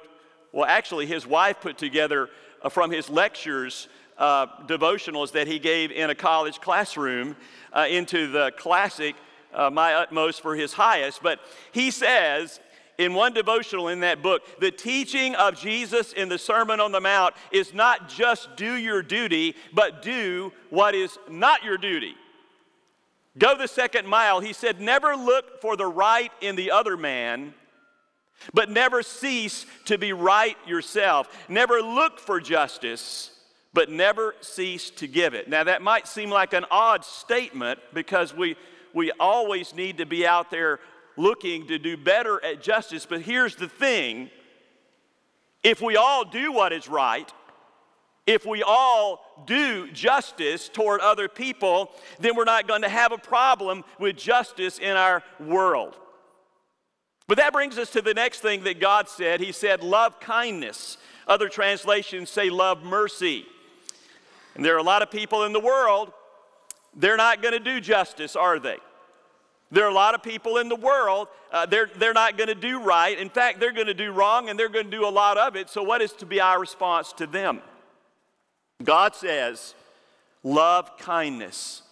well, 0.51 0.65
actually, 0.65 1.07
his 1.07 1.25
wife 1.25 1.61
put 1.61 1.77
together 1.77 2.29
uh, 2.61 2.69
from 2.69 2.91
his 2.91 3.09
lectures 3.09 3.87
uh, 4.17 4.45
devotionals 4.67 5.31
that 5.31 5.47
he 5.47 5.57
gave 5.57 5.91
in 5.91 6.11
a 6.11 6.15
college 6.15 6.59
classroom 6.61 7.35
uh, 7.73 7.87
into 7.89 8.27
the 8.27 8.51
classic 8.57 9.15
uh, 9.53 9.71
My 9.71 9.95
Utmost 9.95 10.41
for 10.41 10.55
His 10.55 10.73
Highest. 10.73 11.23
But 11.23 11.39
he 11.71 11.89
says 11.89 12.59
in 13.01 13.15
one 13.15 13.33
devotional 13.33 13.87
in 13.87 14.01
that 14.01 14.21
book, 14.21 14.43
the 14.59 14.69
teaching 14.69 15.33
of 15.33 15.59
Jesus 15.59 16.13
in 16.13 16.29
the 16.29 16.37
Sermon 16.37 16.79
on 16.79 16.91
the 16.91 17.01
Mount 17.01 17.33
is 17.51 17.73
not 17.73 18.07
just 18.07 18.55
do 18.55 18.75
your 18.75 19.01
duty, 19.01 19.55
but 19.73 20.03
do 20.03 20.53
what 20.69 20.93
is 20.93 21.17
not 21.27 21.63
your 21.63 21.79
duty. 21.79 22.13
Go 23.39 23.57
the 23.57 23.67
second 23.67 24.07
mile. 24.07 24.39
He 24.39 24.53
said, 24.53 24.79
never 24.79 25.15
look 25.15 25.61
for 25.61 25.75
the 25.75 25.87
right 25.87 26.31
in 26.41 26.55
the 26.55 26.69
other 26.69 26.95
man, 26.95 27.55
but 28.53 28.69
never 28.69 29.01
cease 29.01 29.65
to 29.85 29.97
be 29.97 30.13
right 30.13 30.57
yourself. 30.67 31.27
Never 31.49 31.81
look 31.81 32.19
for 32.19 32.39
justice, 32.39 33.31
but 33.73 33.89
never 33.89 34.35
cease 34.41 34.91
to 34.91 35.07
give 35.07 35.33
it. 35.33 35.49
Now, 35.49 35.63
that 35.63 35.81
might 35.81 36.07
seem 36.07 36.29
like 36.29 36.53
an 36.53 36.65
odd 36.69 37.03
statement 37.03 37.79
because 37.95 38.31
we, 38.31 38.57
we 38.93 39.11
always 39.19 39.73
need 39.73 39.97
to 39.97 40.05
be 40.05 40.27
out 40.27 40.51
there 40.51 40.79
looking 41.17 41.67
to 41.67 41.77
do 41.77 41.97
better 41.97 42.43
at 42.43 42.61
justice. 42.61 43.05
But 43.05 43.21
here's 43.21 43.55
the 43.55 43.67
thing 43.67 44.29
if 45.63 45.81
we 45.81 45.95
all 45.95 46.25
do 46.25 46.51
what 46.51 46.73
is 46.73 46.87
right, 46.87 47.31
if 48.25 48.45
we 48.45 48.63
all 48.63 49.43
do 49.45 49.91
justice 49.91 50.69
toward 50.69 51.01
other 51.01 51.27
people, 51.27 51.91
then 52.19 52.35
we're 52.35 52.45
not 52.45 52.67
going 52.67 52.83
to 52.83 52.89
have 52.89 53.11
a 53.11 53.17
problem 53.17 53.83
with 53.99 54.15
justice 54.15 54.79
in 54.79 54.95
our 54.95 55.23
world. 55.39 55.95
But 57.27 57.37
that 57.37 57.53
brings 57.53 57.77
us 57.77 57.91
to 57.91 58.01
the 58.01 58.13
next 58.13 58.39
thing 58.39 58.63
that 58.63 58.79
God 58.79 59.07
said. 59.07 59.39
He 59.39 59.51
said, 59.51 59.83
Love 59.83 60.19
kindness. 60.19 60.97
Other 61.27 61.49
translations 61.49 62.29
say, 62.29 62.49
Love 62.49 62.83
mercy. 62.83 63.45
And 64.55 64.65
there 64.65 64.75
are 64.75 64.79
a 64.79 64.83
lot 64.83 65.01
of 65.01 65.09
people 65.09 65.45
in 65.45 65.53
the 65.53 65.59
world, 65.59 66.11
they're 66.95 67.17
not 67.17 67.41
going 67.41 67.53
to 67.53 67.59
do 67.59 67.79
justice, 67.79 68.35
are 68.35 68.59
they? 68.59 68.77
There 69.71 69.85
are 69.85 69.89
a 69.89 69.93
lot 69.93 70.15
of 70.15 70.21
people 70.21 70.57
in 70.57 70.67
the 70.67 70.75
world, 70.75 71.29
uh, 71.51 71.65
they're, 71.65 71.89
they're 71.97 72.13
not 72.13 72.37
going 72.37 72.49
to 72.49 72.55
do 72.55 72.79
right. 72.79 73.17
In 73.17 73.29
fact, 73.29 73.59
they're 73.59 73.71
going 73.71 73.87
to 73.87 73.93
do 73.93 74.11
wrong 74.11 74.49
and 74.49 74.59
they're 74.59 74.69
going 74.69 74.85
to 74.85 74.91
do 74.91 75.07
a 75.07 75.09
lot 75.09 75.37
of 75.37 75.55
it. 75.55 75.69
So, 75.69 75.81
what 75.81 76.01
is 76.01 76.11
to 76.13 76.25
be 76.25 76.41
our 76.41 76.59
response 76.59 77.13
to 77.13 77.27
them? 77.27 77.61
God 78.83 79.15
says, 79.15 79.75
love 80.43 80.97
kindness. 80.97 81.83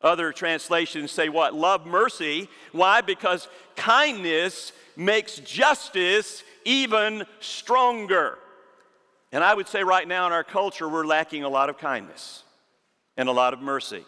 Other 0.00 0.32
translations 0.32 1.10
say 1.10 1.28
what? 1.28 1.54
Love 1.54 1.86
mercy. 1.86 2.48
Why? 2.72 3.00
Because 3.00 3.48
kindness 3.76 4.72
makes 4.96 5.38
justice 5.38 6.42
even 6.64 7.24
stronger. 7.40 8.38
And 9.32 9.42
I 9.42 9.54
would 9.54 9.66
say 9.66 9.82
right 9.82 10.06
now 10.06 10.26
in 10.26 10.32
our 10.32 10.44
culture, 10.44 10.88
we're 10.88 11.06
lacking 11.06 11.42
a 11.42 11.48
lot 11.48 11.68
of 11.68 11.78
kindness 11.78 12.44
and 13.16 13.28
a 13.28 13.32
lot 13.32 13.52
of 13.52 13.60
mercy. 13.60 14.04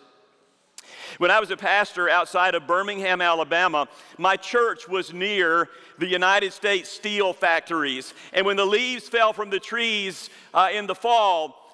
When 1.19 1.31
I 1.31 1.40
was 1.40 1.50
a 1.50 1.57
pastor 1.57 2.09
outside 2.09 2.55
of 2.55 2.66
Birmingham, 2.66 3.21
Alabama, 3.21 3.88
my 4.19 4.37
church 4.37 4.88
was 4.88 5.12
near 5.12 5.69
the 5.99 6.07
United 6.07 6.52
States 6.52 6.88
steel 6.88 7.33
factories. 7.33 8.14
And 8.33 8.45
when 8.47 8.57
the 8.57 8.66
leaves 8.66 9.09
fell 9.09 9.33
from 9.33 9.50
the 9.50 9.61
trees 9.61 10.31
uh, 10.52 10.69
in 10.73 10.87
the 10.87 10.95
fall, 10.95 11.66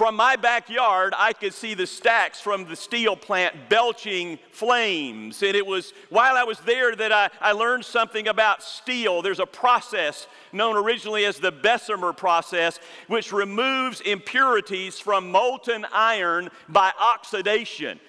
from 0.00 0.16
my 0.16 0.36
backyard, 0.36 1.12
I 1.14 1.34
could 1.34 1.52
see 1.52 1.74
the 1.74 1.86
stacks 1.86 2.40
from 2.40 2.64
the 2.64 2.74
steel 2.74 3.16
plant 3.16 3.68
belching 3.68 4.38
flames. 4.50 5.42
And 5.42 5.54
it 5.54 5.66
was 5.66 5.92
while 6.08 6.38
I 6.38 6.44
was 6.44 6.58
there 6.60 6.96
that 6.96 7.12
I, 7.12 7.28
I 7.38 7.52
learned 7.52 7.84
something 7.84 8.26
about 8.26 8.62
steel. 8.62 9.20
There's 9.20 9.40
a 9.40 9.44
process 9.44 10.26
known 10.52 10.76
originally 10.76 11.26
as 11.26 11.38
the 11.38 11.52
Bessemer 11.52 12.14
process, 12.14 12.78
which 13.08 13.30
removes 13.30 14.00
impurities 14.00 14.98
from 14.98 15.30
molten 15.30 15.84
iron 15.92 16.48
by 16.68 16.92
oxidation. 16.98 18.00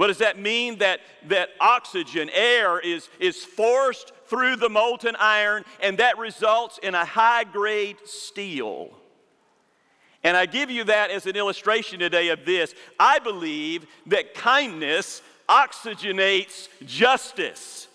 What 0.00 0.06
does 0.06 0.16
that 0.16 0.38
mean? 0.38 0.78
That, 0.78 1.00
that 1.28 1.50
oxygen, 1.60 2.30
air, 2.32 2.80
is, 2.80 3.10
is 3.18 3.44
forced 3.44 4.12
through 4.28 4.56
the 4.56 4.70
molten 4.70 5.14
iron, 5.16 5.62
and 5.82 5.98
that 5.98 6.16
results 6.16 6.78
in 6.82 6.94
a 6.94 7.04
high 7.04 7.44
grade 7.44 7.98
steel. 8.06 8.92
And 10.24 10.38
I 10.38 10.46
give 10.46 10.70
you 10.70 10.84
that 10.84 11.10
as 11.10 11.26
an 11.26 11.36
illustration 11.36 11.98
today 11.98 12.28
of 12.28 12.46
this. 12.46 12.74
I 12.98 13.18
believe 13.18 13.86
that 14.06 14.32
kindness 14.32 15.20
oxygenates 15.50 16.70
justice. 16.86 17.86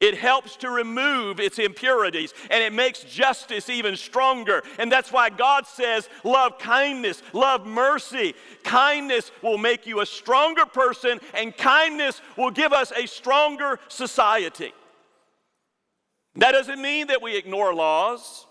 It 0.00 0.16
helps 0.16 0.56
to 0.56 0.70
remove 0.70 1.40
its 1.40 1.58
impurities 1.58 2.32
and 2.50 2.62
it 2.62 2.72
makes 2.72 3.04
justice 3.04 3.68
even 3.68 3.96
stronger. 3.96 4.62
And 4.78 4.90
that's 4.90 5.12
why 5.12 5.28
God 5.28 5.66
says, 5.66 6.08
Love 6.24 6.58
kindness, 6.58 7.22
love 7.34 7.66
mercy. 7.66 8.34
Kindness 8.64 9.30
will 9.42 9.58
make 9.58 9.86
you 9.86 10.00
a 10.00 10.06
stronger 10.06 10.64
person, 10.64 11.20
and 11.34 11.56
kindness 11.56 12.20
will 12.36 12.50
give 12.50 12.72
us 12.72 12.92
a 12.96 13.06
stronger 13.06 13.78
society. 13.88 14.72
That 16.36 16.52
doesn't 16.52 16.80
mean 16.80 17.08
that 17.08 17.20
we 17.20 17.36
ignore 17.36 17.74
laws. 17.74 18.46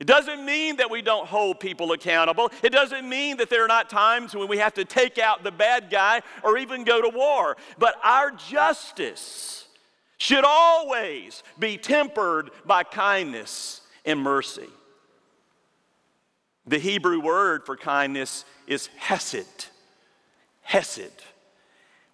It 0.00 0.06
doesn't 0.06 0.44
mean 0.44 0.76
that 0.76 0.90
we 0.90 1.00
don't 1.00 1.26
hold 1.26 1.60
people 1.60 1.92
accountable. 1.92 2.50
It 2.62 2.70
doesn't 2.70 3.08
mean 3.08 3.36
that 3.38 3.48
there 3.48 3.64
are 3.64 3.68
not 3.68 3.88
times 3.88 4.34
when 4.34 4.48
we 4.48 4.58
have 4.58 4.74
to 4.74 4.84
take 4.84 5.18
out 5.18 5.44
the 5.44 5.52
bad 5.52 5.88
guy 5.88 6.20
or 6.42 6.58
even 6.58 6.84
go 6.84 7.00
to 7.00 7.08
war. 7.08 7.56
But 7.78 7.94
our 8.02 8.32
justice 8.32 9.63
should 10.24 10.44
always 10.46 11.42
be 11.58 11.76
tempered 11.76 12.50
by 12.64 12.82
kindness 12.82 13.82
and 14.06 14.18
mercy. 14.18 14.70
The 16.66 16.78
Hebrew 16.78 17.20
word 17.20 17.66
for 17.66 17.76
kindness 17.76 18.46
is 18.66 18.86
hesed. 18.96 19.66
Hesed, 20.62 21.12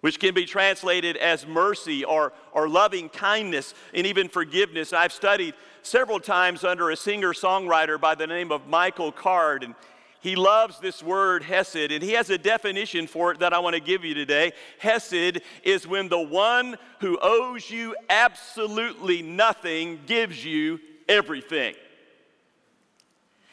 which 0.01 0.19
can 0.19 0.33
be 0.33 0.43
translated 0.43 1.15
as 1.15 1.47
mercy 1.47 2.03
or, 2.03 2.33
or 2.51 2.67
loving 2.67 3.07
kindness 3.07 3.73
and 3.93 4.05
even 4.05 4.27
forgiveness. 4.27 4.91
I've 4.91 5.13
studied 5.13 5.53
several 5.81 6.19
times 6.19 6.65
under 6.65 6.89
a 6.89 6.97
singer 6.97 7.31
songwriter 7.31 7.97
by 7.97 8.15
the 8.15 8.27
name 8.27 8.51
of 8.51 8.67
Michael 8.67 9.13
Card, 9.13 9.63
and 9.63 9.73
he 10.21 10.35
loves 10.35 10.79
this 10.79 11.01
word 11.01 11.43
Hesed, 11.43 11.91
and 11.91 12.03
he 12.03 12.11
has 12.11 12.29
a 12.29 12.37
definition 12.37 13.07
for 13.07 13.31
it 13.31 13.39
that 13.39 13.53
I 13.53 13.59
want 13.59 13.73
to 13.73 13.81
give 13.81 14.05
you 14.05 14.13
today. 14.13 14.53
Hesed 14.79 15.41
is 15.63 15.87
when 15.87 16.09
the 16.09 16.21
one 16.21 16.77
who 16.99 17.17
owes 17.21 17.69
you 17.69 17.95
absolutely 18.09 19.23
nothing 19.23 19.99
gives 20.05 20.45
you 20.45 20.79
everything. 21.09 21.73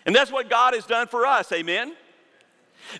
And 0.04 0.14
that's 0.14 0.30
what 0.30 0.50
God 0.50 0.74
has 0.74 0.84
done 0.84 1.06
for 1.06 1.26
us, 1.26 1.50
amen? 1.52 1.94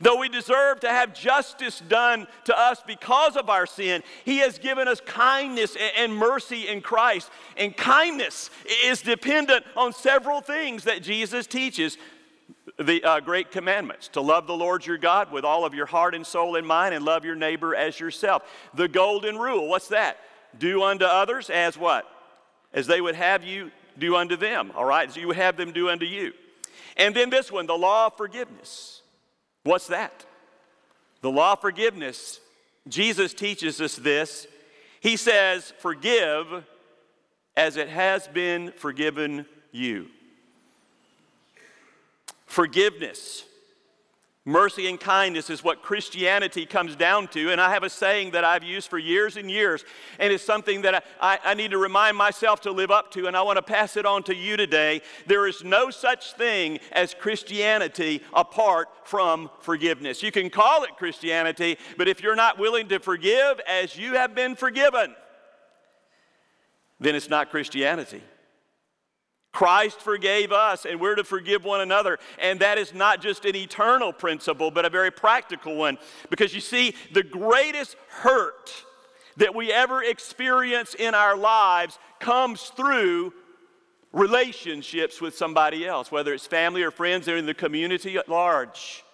Though 0.01 0.17
we 0.19 0.29
deserve 0.29 0.81
to 0.81 0.89
have 0.89 1.15
justice 1.15 1.83
done 1.89 2.27
to 2.45 2.59
us 2.59 2.83
because 2.87 3.37
of 3.37 3.49
our 3.49 3.67
sin, 3.67 4.03
He 4.25 4.39
has 4.39 4.59
given 4.59 4.89
us 4.89 5.01
kindness 5.01 5.77
and 5.97 6.15
mercy 6.15 6.69
in 6.69 6.81
Christ. 6.81 7.31
And 7.57 7.77
kindness 7.77 8.51
is 8.85 9.03
dependent 9.03 9.65
on 9.77 9.93
several 9.93 10.41
things 10.41 10.85
that 10.85 11.03
Jesus 11.03 11.47
teaches 11.47 11.97
the 12.79 13.03
uh, 13.03 13.21
great 13.21 13.51
commandments 13.51 14.09
to 14.09 14.21
love 14.21 14.47
the 14.47 14.57
Lord 14.57 14.87
your 14.87 14.99
God 14.99 15.33
with 15.33 15.45
all 15.45 15.65
of 15.65 15.75
your 15.75 15.87
heart 15.87 16.15
and 16.15 16.27
soul 16.27 16.57
and 16.57 16.67
mind, 16.67 16.95
and 16.95 17.05
love 17.05 17.25
your 17.25 17.35
neighbor 17.35 17.75
as 17.75 17.99
yourself. 17.99 18.43
The 18.75 18.89
golden 18.89 19.37
rule, 19.37 19.69
what's 19.69 19.89
that? 19.89 20.19
Do 20.57 20.83
unto 20.83 21.05
others 21.05 21.51
as 21.51 21.77
what? 21.77 22.07
As 22.73 22.87
they 22.87 23.01
would 23.01 23.17
have 23.17 23.43
you 23.43 23.71
do 23.99 24.17
unto 24.17 24.37
them, 24.37 24.71
all 24.77 24.85
right? 24.85 25.09
As 25.09 25.17
you 25.17 25.27
would 25.27 25.37
have 25.37 25.57
them 25.57 25.73
do 25.73 25.89
unto 25.89 26.07
you. 26.07 26.33
And 26.97 27.15
then 27.15 27.31
this 27.31 27.51
one, 27.51 27.67
the 27.67 27.77
law 27.77 28.07
of 28.07 28.17
forgiveness. 28.17 29.03
What's 29.65 29.89
that? 29.89 30.25
The 31.21 31.31
law 31.31 31.55
of 31.55 31.61
forgiveness. 31.61 32.41
Jesus 32.87 33.35
teaches 33.35 33.81
us 33.81 33.97
this. 33.97 34.47
He 35.01 35.17
says, 35.17 35.73
Forgive 35.79 36.65
as 37.57 37.77
it 37.77 37.89
has 37.89 38.29
been 38.29 38.73
forgiven 38.73 39.47
you. 39.73 40.09
Forgiveness. 42.49 43.45
Mercy 44.49 44.89
and 44.89 44.99
kindness 44.99 45.51
is 45.51 45.63
what 45.63 45.83
Christianity 45.83 46.65
comes 46.65 46.97
down 46.97 47.29
to. 47.29 47.53
And 47.53 47.61
I 47.61 47.69
have 47.69 47.83
a 47.83 47.91
saying 47.91 48.31
that 48.31 48.45
I've 48.45 48.65
used 48.65 48.89
for 48.89 48.99
years 48.99 49.37
and 49.37 49.51
years, 49.51 49.85
and 50.19 50.33
it's 50.33 50.43
something 50.43 50.81
that 50.83 51.05
I, 51.21 51.39
I, 51.45 51.53
need 51.53 51.73
to 51.73 51.77
remind 51.79 52.17
myself 52.17 52.63
to 52.63 52.73
live 52.73 52.91
up 52.91 53.11
to, 53.11 53.27
and 53.27 53.37
I 53.37 53.43
want 53.43 53.57
to 53.59 53.63
pass 53.63 53.99
it 53.99 54.07
on 54.07 54.23
to 54.23 54.35
you 54.35 54.57
today. 54.57 55.03
There 55.27 55.47
is 55.47 55.63
no 55.65 55.91
such 55.91 56.33
thing 56.33 56.79
as 56.93 57.13
Christianity 57.13 58.23
apart 58.33 58.89
from 59.05 59.51
forgiveness. 59.61 60.23
You 60.23 60.33
can 60.33 60.49
call 60.49 60.83
it 60.85 60.97
Christianity, 60.97 61.77
but 61.99 62.09
if 62.09 62.23
you're 62.23 62.35
not 62.35 62.59
willing 62.59 62.89
to 62.89 63.01
forgive 63.01 63.61
as 63.69 63.99
you 63.99 64.15
have 64.15 64.35
been 64.35 64.57
forgiven, 64.57 65.15
then 66.99 67.15
it's 67.15 67.29
not 67.29 67.51
Christianity. 67.51 68.23
Christ 69.53 70.01
forgave 70.01 70.53
us, 70.53 70.85
and 70.85 71.01
we're 71.01 71.15
to 71.15 71.25
forgive 71.25 71.65
one 71.65 71.81
another. 71.81 72.19
And 72.39 72.61
that 72.61 72.79
is 72.79 72.95
not 72.95 73.21
just 73.21 73.45
an 73.45 73.57
eternal 73.57 74.13
principle, 74.13 74.71
but 74.71 74.85
a 74.85 74.91
very 74.91 75.11
practical 75.11 75.77
one. 75.77 75.99
Because 76.31 76.55
you 76.55 76.61
see, 76.61 76.95
the 77.13 77.23
greatest 77.23 77.97
hurt 78.09 78.85
that 79.37 79.55
we 79.55 79.73
ever 79.73 80.03
experience 80.03 80.95
in 80.95 81.15
our 81.15 81.37
lives 81.37 81.99
comes 82.21 82.63
through 82.77 83.33
relationships 84.13 85.21
with 85.21 85.37
somebody 85.37 85.87
else, 85.87 86.11
whether 86.11 86.35
it's 86.35 86.47
family 86.47 86.83
or 86.83 86.91
friends 86.91 87.29
or 87.29 87.37
in 87.37 87.47
the 87.47 87.55
community 87.55 88.17
at 88.17 88.29
large. 88.29 89.05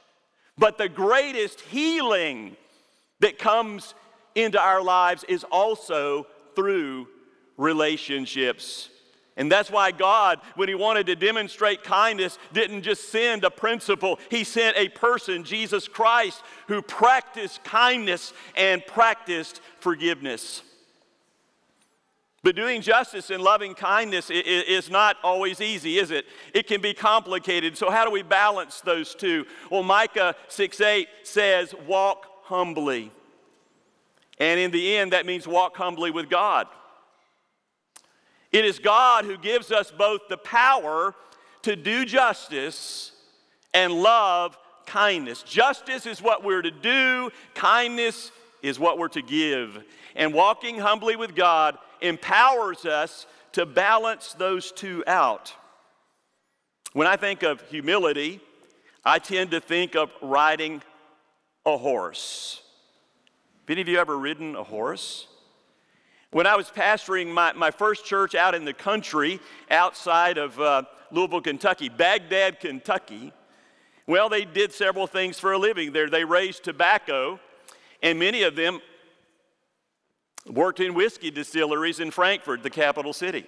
But 0.57 0.79
the 0.79 0.89
greatest 0.89 1.61
healing 1.61 2.57
that 3.21 3.39
comes 3.39 3.95
into 4.35 4.61
our 4.61 4.83
lives 4.83 5.25
is 5.29 5.45
also 5.45 6.27
through 6.55 7.09
relationships 7.57 8.89
and 9.37 9.51
that's 9.51 9.71
why 9.71 9.91
God, 9.91 10.41
when 10.55 10.69
He 10.69 10.75
wanted 10.75 11.07
to 11.07 11.17
demonstrate 11.17 11.83
kindness, 11.83 12.39
didn't 12.53 12.83
just 12.83 13.11
send 13.11 13.45
a 13.45 13.51
principle, 13.51 14.19
He 14.31 14.45
sent 14.45 14.77
a 14.77 14.89
person, 14.89 15.45
Jesus 15.45 15.89
Christ, 15.89 16.43
who 16.69 16.83
practiced 16.83 17.65
kindness 17.65 18.33
and 18.57 18.85
practiced 18.87 19.61
forgiveness. 19.81 20.63
But 22.45 22.57
doing 22.57 22.83
justice 22.83 23.31
and 23.31 23.43
loving 23.43 23.75
kindness 23.75 24.29
is 24.31 24.91
not 24.91 25.17
always 25.25 25.63
easy, 25.63 25.99
is 25.99 26.11
it? 26.11 26.27
It 26.53 26.67
can 26.67 26.83
be 26.83 26.93
complicated. 26.93 27.79
So, 27.79 27.91
how 27.91 28.05
do 28.05 28.11
we 28.11 28.23
balance 28.23 28.83
those 28.83 29.15
two? 29.15 29.47
Well, 29.71 29.83
Micah 29.83 30.37
6 30.49 30.81
8 30.81 31.09
says, 31.23 31.75
Walk 31.87 32.27
humbly. 32.43 33.11
And 34.39 34.61
in 34.61 34.71
the 34.71 34.97
end, 34.97 35.13
that 35.13 35.27
means 35.27 35.47
walk 35.47 35.77
humbly 35.77 36.11
with 36.11 36.29
God. 36.29 36.67
It 38.55 38.65
is 38.65 38.79
God 38.79 39.25
who 39.25 39.37
gives 39.37 39.73
us 39.73 39.91
both 39.91 40.29
the 40.29 40.37
power 40.37 41.13
to 41.63 41.75
do 41.75 42.05
justice 42.05 43.11
and 43.75 43.93
love 43.93 44.57
kindness. 44.87 45.43
Justice 45.43 46.07
is 46.07 46.23
what 46.23 46.45
we're 46.45 46.63
to 46.63 46.71
do, 46.71 47.33
kindness 47.55 48.31
is 48.63 48.79
what 48.79 48.97
we're 48.97 49.09
to 49.09 49.23
give. 49.23 49.83
And 50.15 50.33
walking 50.33 50.79
humbly 50.79 51.17
with 51.17 51.35
God 51.35 51.77
empowers 52.01 52.87
us 52.87 53.27
to 53.55 53.67
balance 53.67 54.35
those 54.35 54.71
two 54.71 55.03
out. 55.05 55.53
When 56.93 57.09
I 57.09 57.17
think 57.17 57.43
of 57.43 57.61
humility, 57.63 58.41
I 59.05 59.19
tend 59.19 59.51
to 59.51 59.59
think 59.59 59.97
of 59.97 60.13
riding 60.23 60.81
a 61.67 61.77
horse. 61.77 62.63
Have 63.63 63.71
any 63.71 63.81
of 63.81 63.89
you 63.89 63.99
ever 63.99 64.17
ridden 64.17 64.55
a 64.55 64.63
horse? 64.63 65.27
When 66.35 66.49
I 66.49 66.57
was 66.57 66.69
pastoring 66.69 67.33
my, 67.33 67.53
my 67.53 67.71
first 67.71 68.05
church 68.05 68.35
out 68.35 68.57
in 68.57 68.65
the 68.65 68.73
country 68.73 69.39
outside 69.71 70.37
of 70.37 70.59
uh, 70.59 70.83
Louisville, 71.13 71.41
Kentucky, 71.41 71.89
Bagdad, 71.89 72.59
Kentucky, 72.59 73.33
well, 74.09 74.29
they 74.29 74.45
did 74.45 74.73
several 74.73 75.07
things 75.07 75.39
for 75.39 75.53
a 75.53 75.59
living 75.59 75.93
there. 75.93 76.11
They 76.11 76.25
raised 76.25 76.65
tobacco, 76.65 77.39
and 78.03 78.19
many 78.19 78.43
of 78.43 78.57
them 78.57 78.81
worked 80.51 80.81
in 80.81 80.93
whiskey 80.93 81.31
distilleries 81.31 82.01
in 82.01 82.11
Frankfort, 82.11 82.65
the 82.65 82.71
capital 82.71 83.13
city. 83.13 83.47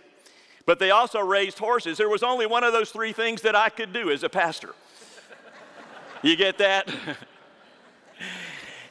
But 0.64 0.78
they 0.78 0.92
also 0.92 1.18
raised 1.18 1.58
horses. 1.58 1.98
There 1.98 2.08
was 2.08 2.22
only 2.22 2.46
one 2.46 2.62
of 2.62 2.72
those 2.72 2.92
three 2.92 3.12
things 3.12 3.42
that 3.42 3.56
I 3.56 3.68
could 3.68 3.92
do 3.92 4.12
as 4.12 4.22
a 4.22 4.28
pastor. 4.28 4.76
you 6.22 6.36
get 6.36 6.56
that? 6.58 6.88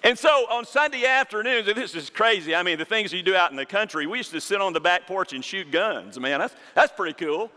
And 0.05 0.19
so 0.19 0.29
on 0.51 0.65
Sunday 0.65 1.03
afternoons, 1.03 1.67
and 1.67 1.75
this 1.75 1.95
is 1.95 2.11
crazy. 2.11 2.53
I 2.53 2.61
mean, 2.61 2.77
the 2.77 2.85
things 2.85 3.11
you 3.11 3.23
do 3.23 3.35
out 3.35 3.49
in 3.49 3.57
the 3.57 3.65
country, 3.65 4.05
we 4.05 4.19
used 4.19 4.29
to 4.33 4.39
sit 4.39 4.61
on 4.61 4.71
the 4.71 4.79
back 4.79 5.07
porch 5.07 5.33
and 5.33 5.43
shoot 5.43 5.71
guns. 5.71 6.19
Man, 6.19 6.37
that's, 6.37 6.55
that's 6.75 6.91
pretty 6.91 7.13
cool. 7.13 7.49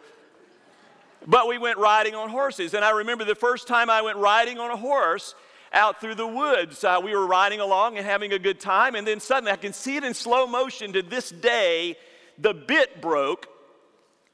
But 1.27 1.47
we 1.47 1.59
went 1.59 1.77
riding 1.77 2.15
on 2.15 2.31
horses. 2.31 2.73
And 2.73 2.83
I 2.83 2.93
remember 2.93 3.27
the 3.27 3.35
first 3.35 3.69
time 3.69 3.91
I 3.91 4.01
went 4.01 4.17
riding 4.17 4.59
on 4.59 4.71
a 4.71 4.79
horse 4.79 5.35
out 5.75 6.01
through 6.01 6.15
the 6.15 6.27
woods. 6.27 6.83
Uh, 6.83 6.99
we 7.05 7.15
were 7.15 7.27
riding 7.27 7.61
along 7.61 7.99
and 7.99 8.07
having 8.07 8.33
a 8.33 8.39
good 8.39 8.61
time. 8.61 8.95
And 8.95 9.07
then 9.07 9.21
suddenly, 9.21 9.53
I 9.53 9.57
can 9.57 9.75
see 9.75 9.97
it 9.97 10.05
in 10.05 10.15
slow 10.15 10.47
motion 10.47 10.95
to 10.95 11.03
this 11.03 11.29
day, 11.29 11.99
the 12.39 12.55
bit 12.55 13.03
broke 13.03 13.47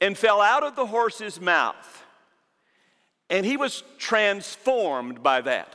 and 0.00 0.16
fell 0.16 0.40
out 0.40 0.62
of 0.62 0.76
the 0.76 0.86
horse's 0.86 1.40
mouth. 1.40 2.04
And 3.28 3.44
he 3.44 3.56
was 3.56 3.82
transformed 3.98 5.20
by 5.20 5.40
that. 5.40 5.74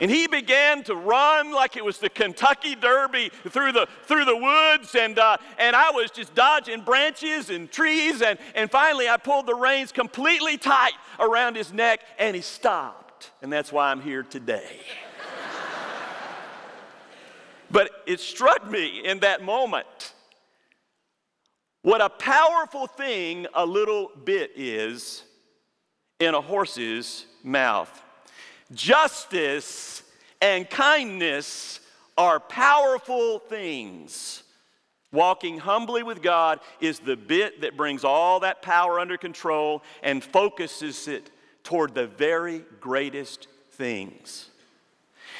And 0.00 0.10
he 0.10 0.26
began 0.26 0.82
to 0.84 0.94
run 0.94 1.52
like 1.52 1.76
it 1.76 1.84
was 1.84 1.98
the 1.98 2.08
Kentucky 2.08 2.74
Derby 2.74 3.30
through 3.48 3.72
the, 3.72 3.86
through 4.04 4.24
the 4.24 4.36
woods. 4.36 4.94
And, 4.94 5.18
uh, 5.18 5.36
and 5.58 5.76
I 5.76 5.90
was 5.90 6.10
just 6.10 6.34
dodging 6.34 6.82
branches 6.82 7.50
and 7.50 7.70
trees. 7.70 8.22
And, 8.22 8.38
and 8.54 8.70
finally, 8.70 9.08
I 9.08 9.16
pulled 9.16 9.46
the 9.46 9.54
reins 9.54 9.92
completely 9.92 10.58
tight 10.58 10.94
around 11.20 11.56
his 11.56 11.72
neck 11.72 12.00
and 12.18 12.34
he 12.34 12.42
stopped. 12.42 13.30
And 13.42 13.52
that's 13.52 13.72
why 13.72 13.90
I'm 13.90 14.00
here 14.00 14.22
today. 14.22 14.80
but 17.70 17.90
it 18.06 18.20
struck 18.20 18.68
me 18.68 19.04
in 19.04 19.20
that 19.20 19.42
moment 19.42 20.14
what 21.84 22.00
a 22.00 22.08
powerful 22.08 22.86
thing 22.86 23.46
a 23.52 23.66
little 23.66 24.10
bit 24.24 24.52
is 24.56 25.22
in 26.18 26.34
a 26.34 26.40
horse's 26.40 27.26
mouth. 27.42 28.03
Justice 28.72 30.02
and 30.40 30.68
kindness 30.68 31.80
are 32.16 32.40
powerful 32.40 33.38
things. 33.38 34.42
Walking 35.12 35.58
humbly 35.58 36.02
with 36.02 36.22
God 36.22 36.60
is 36.80 36.98
the 36.98 37.16
bit 37.16 37.60
that 37.60 37.76
brings 37.76 38.02
all 38.02 38.40
that 38.40 38.62
power 38.62 38.98
under 38.98 39.16
control 39.16 39.82
and 40.02 40.24
focuses 40.24 41.06
it 41.06 41.30
toward 41.62 41.94
the 41.94 42.06
very 42.06 42.64
greatest 42.80 43.46
things. 43.70 44.50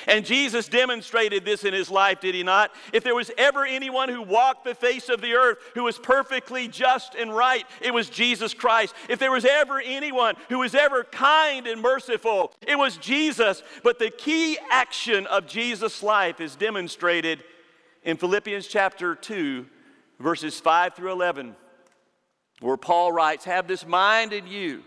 And 0.06 0.24
Jesus 0.24 0.68
demonstrated 0.68 1.44
this 1.44 1.64
in 1.64 1.72
his 1.72 1.90
life, 1.90 2.20
did 2.20 2.34
he 2.34 2.42
not? 2.42 2.72
If 2.92 3.04
there 3.04 3.14
was 3.14 3.30
ever 3.38 3.64
anyone 3.64 4.08
who 4.08 4.22
walked 4.22 4.64
the 4.64 4.74
face 4.74 5.08
of 5.08 5.20
the 5.20 5.34
earth 5.34 5.58
who 5.74 5.84
was 5.84 5.98
perfectly 5.98 6.68
just 6.68 7.14
and 7.14 7.34
right, 7.34 7.64
it 7.80 7.94
was 7.94 8.10
Jesus 8.10 8.54
Christ. 8.54 8.94
If 9.08 9.18
there 9.18 9.32
was 9.32 9.44
ever 9.44 9.80
anyone 9.80 10.36
who 10.48 10.58
was 10.60 10.74
ever 10.74 11.04
kind 11.04 11.66
and 11.66 11.80
merciful, 11.80 12.52
it 12.66 12.76
was 12.76 12.96
Jesus. 12.96 13.62
But 13.82 13.98
the 13.98 14.10
key 14.10 14.58
action 14.70 15.26
of 15.26 15.46
Jesus' 15.46 16.02
life 16.02 16.40
is 16.40 16.56
demonstrated 16.56 17.44
in 18.02 18.16
Philippians 18.16 18.66
chapter 18.66 19.14
2, 19.14 19.66
verses 20.20 20.60
5 20.60 20.94
through 20.94 21.12
11, 21.12 21.56
where 22.60 22.76
Paul 22.76 23.12
writes, 23.12 23.44
Have 23.46 23.66
this 23.66 23.86
mind 23.86 24.32
in 24.32 24.46
you, 24.46 24.82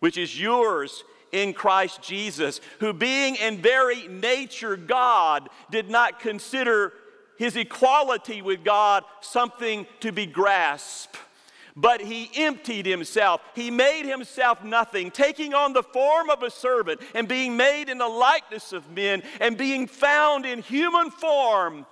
which 0.00 0.16
is 0.16 0.40
yours 0.40 1.04
in 1.32 1.52
Christ 1.52 2.02
Jesus, 2.02 2.60
who 2.80 2.92
being 2.92 3.36
in 3.36 3.58
very 3.58 4.08
nature 4.08 4.76
God, 4.76 5.48
did 5.70 5.90
not 5.90 6.20
consider 6.20 6.92
his 7.38 7.56
equality 7.56 8.42
with 8.42 8.64
God 8.64 9.04
something 9.20 9.86
to 10.00 10.12
be 10.12 10.26
grasped. 10.26 11.16
But 11.76 12.00
he 12.00 12.28
emptied 12.34 12.86
himself. 12.86 13.40
He 13.54 13.70
made 13.70 14.04
himself 14.04 14.64
nothing, 14.64 15.12
taking 15.12 15.54
on 15.54 15.72
the 15.72 15.84
form 15.84 16.28
of 16.28 16.42
a 16.42 16.50
servant 16.50 17.00
and 17.14 17.28
being 17.28 17.56
made 17.56 17.88
in 17.88 17.98
the 17.98 18.08
likeness 18.08 18.72
of 18.72 18.90
men 18.90 19.22
and 19.40 19.56
being 19.56 19.86
found 19.86 20.44
in 20.44 20.60
human 20.60 21.12
form. 21.12 21.86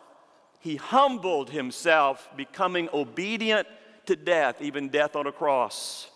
He 0.58 0.74
humbled 0.74 1.50
himself, 1.50 2.28
becoming 2.36 2.88
obedient 2.92 3.68
to 4.06 4.16
death, 4.16 4.60
even 4.60 4.88
death 4.88 5.14
on 5.14 5.28
a 5.28 5.32
cross. 5.32 6.08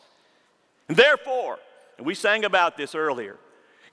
And 0.88 0.96
therefore, 0.96 1.60
and 2.00 2.06
we 2.06 2.14
sang 2.14 2.46
about 2.46 2.78
this 2.78 2.94
earlier. 2.94 3.36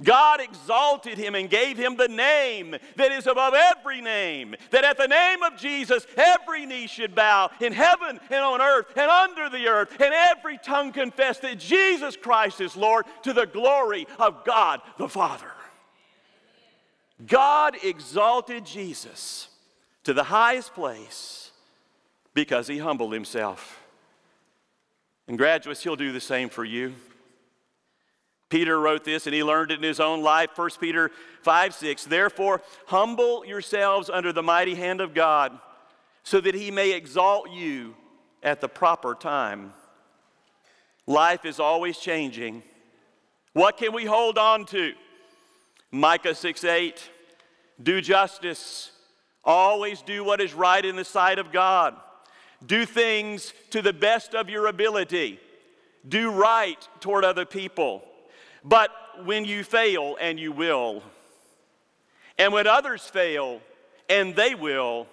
God 0.02 0.40
exalted 0.40 1.18
him 1.18 1.36
and 1.36 1.50
gave 1.50 1.76
him 1.78 1.98
the 1.98 2.08
name 2.08 2.74
that 2.96 3.12
is 3.12 3.28
above 3.28 3.54
every 3.54 4.00
name, 4.00 4.56
that 4.72 4.86
at 4.86 4.98
the 4.98 5.10
name 5.10 5.44
of 5.44 5.58
Jesus 5.58 6.08
every 6.16 6.66
knee 6.66 6.88
should 6.88 7.14
bow 7.14 7.50
in 7.60 7.74
heaven 7.74 8.18
and 8.30 8.40
on 8.46 8.62
earth 8.62 8.86
and 8.96 9.12
under 9.12 9.50
the 9.50 9.68
earth, 9.68 9.92
and 10.00 10.14
every 10.14 10.58
tongue 10.58 10.94
confess 10.94 11.40
that 11.40 11.60
Jesus 11.60 12.16
Christ 12.16 12.62
is 12.62 12.78
Lord 12.78 13.06
to 13.24 13.34
the 13.34 13.46
glory 13.46 14.08
of 14.20 14.46
God 14.46 14.80
the 14.98 15.10
Father. 15.10 15.52
God 17.26 17.76
exalted 17.84 18.66
Jesus 18.66 19.50
to 20.06 20.14
the 20.14 20.24
highest 20.24 20.74
place 20.74 21.52
because 22.34 22.68
he 22.68 22.78
humbled 22.78 23.12
himself. 23.12 23.84
And 25.28 25.38
graduates, 25.38 25.84
he'll 25.84 25.98
do 25.98 26.14
the 26.14 26.22
same 26.22 26.48
for 26.48 26.64
you. 26.64 26.94
Peter 28.50 28.80
wrote 28.80 29.04
this 29.04 29.26
and 29.26 29.36
he 29.36 29.44
learned 29.44 29.72
it 29.72 29.78
in 29.78 29.84
his 29.84 30.00
own 30.00 30.22
life. 30.22 30.52
1 30.56 30.70
Peter 30.80 31.12
5 31.42 31.74
6. 31.74 32.06
Therefore, 32.06 32.62
humble 32.88 33.46
yourselves 33.46 34.10
under 34.10 34.32
the 34.32 34.44
mighty 34.44 34.76
hand 34.76 35.02
of 35.02 35.14
God, 35.14 35.58
so 36.24 36.40
that 36.42 36.56
he 36.56 36.72
may 36.72 36.94
exalt 36.94 37.52
you 37.52 37.96
at 38.44 38.62
the 38.62 38.70
proper 38.70 39.16
time. 39.16 39.74
Life 41.06 41.46
is 41.46 41.60
always 41.60 41.98
changing. 41.98 42.64
What 43.54 43.78
can 43.78 43.94
we 43.94 44.06
hold 44.06 44.38
on 44.38 44.66
to? 44.68 44.94
Micah 45.92 46.36
6 46.36 46.64
8. 46.64 47.10
Do 47.82 48.02
justice. 48.02 48.92
Always 49.44 50.02
do 50.02 50.24
what 50.24 50.42
is 50.42 50.54
right 50.54 50.84
in 50.84 50.96
the 50.96 51.06
sight 51.06 51.40
of 51.40 51.52
God. 51.52 51.96
Do 52.66 52.86
things 52.86 53.54
to 53.70 53.82
the 53.82 53.94
best 53.94 54.34
of 54.34 54.50
your 54.50 54.68
ability. 54.68 55.40
Do 56.08 56.32
right 56.32 56.88
toward 57.00 57.24
other 57.24 57.46
people. 57.46 58.04
But 58.68 58.92
when 59.24 59.46
you 59.46 59.64
fail, 59.64 60.18
and 60.20 60.38
you 60.38 60.52
will, 60.52 61.02
and 62.38 62.52
when 62.52 62.68
others 62.68 63.02
fail, 63.02 63.62
and 64.10 64.36
they 64.36 64.56
will, 64.56 65.08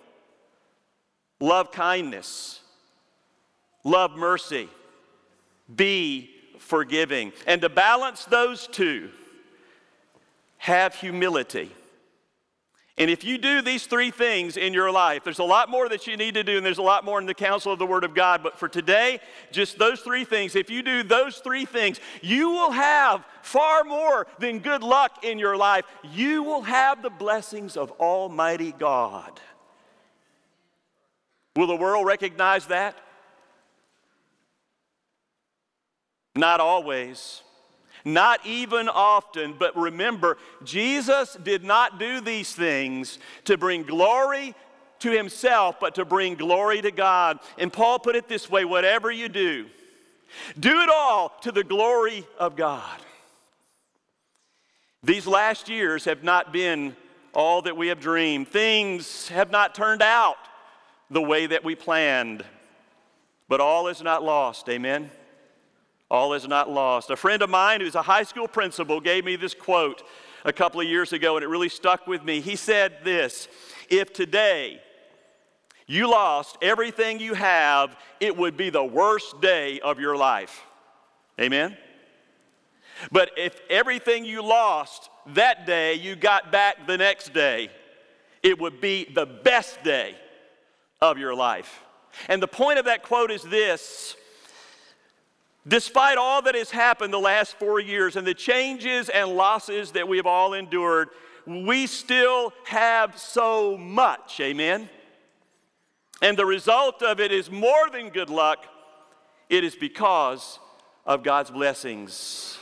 love 1.38 1.70
kindness, 1.70 2.60
love 3.84 4.16
mercy, 4.16 4.68
be 5.74 6.30
forgiving. 6.58 7.32
And 7.46 7.62
to 7.62 7.68
balance 7.68 8.24
those 8.24 8.66
two, 8.66 9.10
have 10.58 10.96
humility. 10.96 11.70
And 12.96 13.10
if 13.10 13.24
you 13.24 13.38
do 13.38 13.60
these 13.60 13.86
three 13.86 14.12
things 14.12 14.56
in 14.56 14.72
your 14.72 14.90
life, 14.92 15.24
there's 15.24 15.40
a 15.40 15.44
lot 15.44 15.68
more 15.68 15.88
that 15.88 16.06
you 16.06 16.16
need 16.16 16.34
to 16.34 16.44
do, 16.44 16.56
and 16.56 16.64
there's 16.64 16.78
a 16.78 16.82
lot 16.82 17.04
more 17.04 17.20
in 17.20 17.26
the 17.26 17.34
counsel 17.34 17.72
of 17.72 17.80
the 17.80 17.86
Word 17.86 18.04
of 18.04 18.14
God. 18.14 18.40
But 18.40 18.56
for 18.56 18.68
today, 18.68 19.18
just 19.50 19.78
those 19.78 20.00
three 20.00 20.24
things, 20.24 20.54
if 20.54 20.70
you 20.70 20.80
do 20.80 21.02
those 21.02 21.38
three 21.38 21.64
things, 21.64 21.98
you 22.22 22.50
will 22.50 22.70
have 22.70 23.24
far 23.42 23.82
more 23.82 24.28
than 24.38 24.60
good 24.60 24.84
luck 24.84 25.24
in 25.24 25.40
your 25.40 25.56
life. 25.56 25.84
You 26.04 26.44
will 26.44 26.62
have 26.62 27.02
the 27.02 27.10
blessings 27.10 27.76
of 27.76 27.90
Almighty 27.92 28.70
God. 28.70 29.40
Will 31.56 31.66
the 31.66 31.76
world 31.76 32.06
recognize 32.06 32.66
that? 32.66 32.96
Not 36.36 36.60
always. 36.60 37.42
Not 38.04 38.44
even 38.44 38.88
often, 38.88 39.54
but 39.58 39.74
remember, 39.76 40.36
Jesus 40.62 41.36
did 41.42 41.64
not 41.64 41.98
do 41.98 42.20
these 42.20 42.52
things 42.54 43.18
to 43.44 43.56
bring 43.56 43.82
glory 43.82 44.54
to 45.00 45.10
himself, 45.10 45.76
but 45.80 45.94
to 45.94 46.04
bring 46.04 46.34
glory 46.34 46.82
to 46.82 46.90
God. 46.90 47.38
And 47.58 47.72
Paul 47.72 47.98
put 47.98 48.14
it 48.16 48.28
this 48.28 48.50
way 48.50 48.64
whatever 48.64 49.10
you 49.10 49.28
do, 49.28 49.66
do 50.58 50.80
it 50.80 50.90
all 50.90 51.30
to 51.42 51.52
the 51.52 51.64
glory 51.64 52.26
of 52.38 52.56
God. 52.56 53.00
These 55.02 55.26
last 55.26 55.68
years 55.68 56.04
have 56.06 56.22
not 56.22 56.52
been 56.52 56.96
all 57.34 57.62
that 57.62 57.76
we 57.76 57.88
have 57.88 58.00
dreamed. 58.00 58.48
Things 58.48 59.28
have 59.28 59.50
not 59.50 59.74
turned 59.74 60.02
out 60.02 60.36
the 61.10 61.22
way 61.22 61.46
that 61.46 61.64
we 61.64 61.74
planned, 61.74 62.44
but 63.48 63.60
all 63.60 63.88
is 63.88 64.02
not 64.02 64.22
lost. 64.22 64.68
Amen. 64.68 65.10
All 66.14 66.32
is 66.32 66.46
not 66.46 66.70
lost. 66.70 67.10
A 67.10 67.16
friend 67.16 67.42
of 67.42 67.50
mine 67.50 67.80
who's 67.80 67.96
a 67.96 68.02
high 68.02 68.22
school 68.22 68.46
principal 68.46 69.00
gave 69.00 69.24
me 69.24 69.34
this 69.34 69.52
quote 69.52 70.04
a 70.44 70.52
couple 70.52 70.80
of 70.80 70.86
years 70.86 71.12
ago, 71.12 71.36
and 71.36 71.42
it 71.42 71.48
really 71.48 71.68
stuck 71.68 72.06
with 72.06 72.22
me. 72.22 72.40
He 72.40 72.54
said 72.54 72.98
this 73.02 73.48
If 73.90 74.12
today 74.12 74.80
you 75.88 76.08
lost 76.08 76.56
everything 76.62 77.18
you 77.18 77.34
have, 77.34 77.96
it 78.20 78.36
would 78.36 78.56
be 78.56 78.70
the 78.70 78.84
worst 78.84 79.40
day 79.40 79.80
of 79.80 79.98
your 79.98 80.16
life. 80.16 80.62
Amen? 81.40 81.76
But 83.10 83.32
if 83.36 83.60
everything 83.68 84.24
you 84.24 84.40
lost 84.40 85.10
that 85.34 85.66
day 85.66 85.94
you 85.94 86.14
got 86.14 86.52
back 86.52 86.86
the 86.86 86.96
next 86.96 87.34
day, 87.34 87.70
it 88.40 88.60
would 88.60 88.80
be 88.80 89.04
the 89.12 89.26
best 89.26 89.82
day 89.82 90.14
of 91.00 91.18
your 91.18 91.34
life. 91.34 91.82
And 92.28 92.40
the 92.40 92.46
point 92.46 92.78
of 92.78 92.84
that 92.84 93.02
quote 93.02 93.32
is 93.32 93.42
this 93.42 94.14
Despite 95.66 96.18
all 96.18 96.42
that 96.42 96.54
has 96.54 96.70
happened 96.70 97.12
the 97.12 97.18
last 97.18 97.58
four 97.58 97.80
years 97.80 98.16
and 98.16 98.26
the 98.26 98.34
changes 98.34 99.08
and 99.08 99.30
losses 99.30 99.92
that 99.92 100.06
we've 100.06 100.26
all 100.26 100.52
endured, 100.52 101.08
we 101.46 101.86
still 101.86 102.52
have 102.64 103.18
so 103.18 103.76
much. 103.78 104.40
Amen? 104.40 104.90
And 106.20 106.36
the 106.36 106.46
result 106.46 107.02
of 107.02 107.18
it 107.18 107.32
is 107.32 107.50
more 107.50 107.88
than 107.90 108.10
good 108.10 108.30
luck, 108.30 108.66
it 109.48 109.64
is 109.64 109.74
because 109.74 110.58
of 111.06 111.22
God's 111.22 111.50
blessings. 111.50 112.58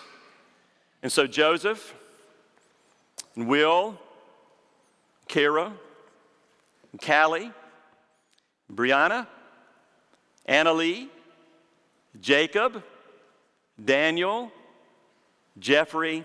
And 1.02 1.10
so, 1.10 1.26
Joseph, 1.26 1.94
and 3.34 3.48
Will, 3.48 3.98
Kara, 5.26 5.72
and 6.92 7.00
Callie, 7.00 7.50
Brianna, 8.72 9.26
Anna 10.46 10.72
Lee, 10.72 11.08
Jacob, 12.20 12.82
Daniel, 13.82 14.52
Jeffrey, 15.58 16.24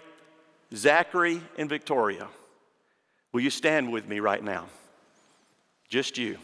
Zachary, 0.73 1.41
and 1.57 1.69
Victoria. 1.69 2.27
Will 3.31 3.41
you 3.41 3.49
stand 3.49 3.91
with 3.91 4.07
me 4.07 4.19
right 4.19 4.43
now? 4.43 4.67
Just 5.89 6.17
you. 6.17 6.38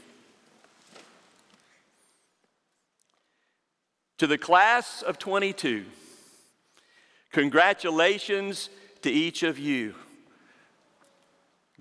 To 4.20 4.28
the 4.28 4.38
class 4.38 5.02
of 5.02 5.20
22, 5.20 5.86
congratulations 7.32 8.70
to 9.02 9.12
each 9.12 9.44
of 9.44 9.60
you. 9.60 9.96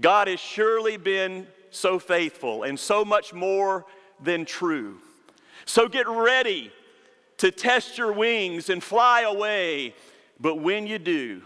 God 0.01 0.27
has 0.27 0.41
surely 0.41 0.97
been 0.97 1.47
so 1.71 1.99
faithful 1.99 2.65
and 2.65 2.79
so 2.79 3.05
much 3.05 3.33
more 3.33 3.85
than 4.21 4.45
true. 4.45 4.99
So 5.65 5.89
get 5.89 6.09
ready 6.09 6.73
to 7.43 7.51
test 7.51 7.99
your 7.99 8.13
wings 8.13 8.71
and 8.71 8.81
fly 8.81 9.23
away. 9.23 9.97
But 10.39 10.61
when 10.61 10.87
you 10.87 11.01
do, 11.01 11.43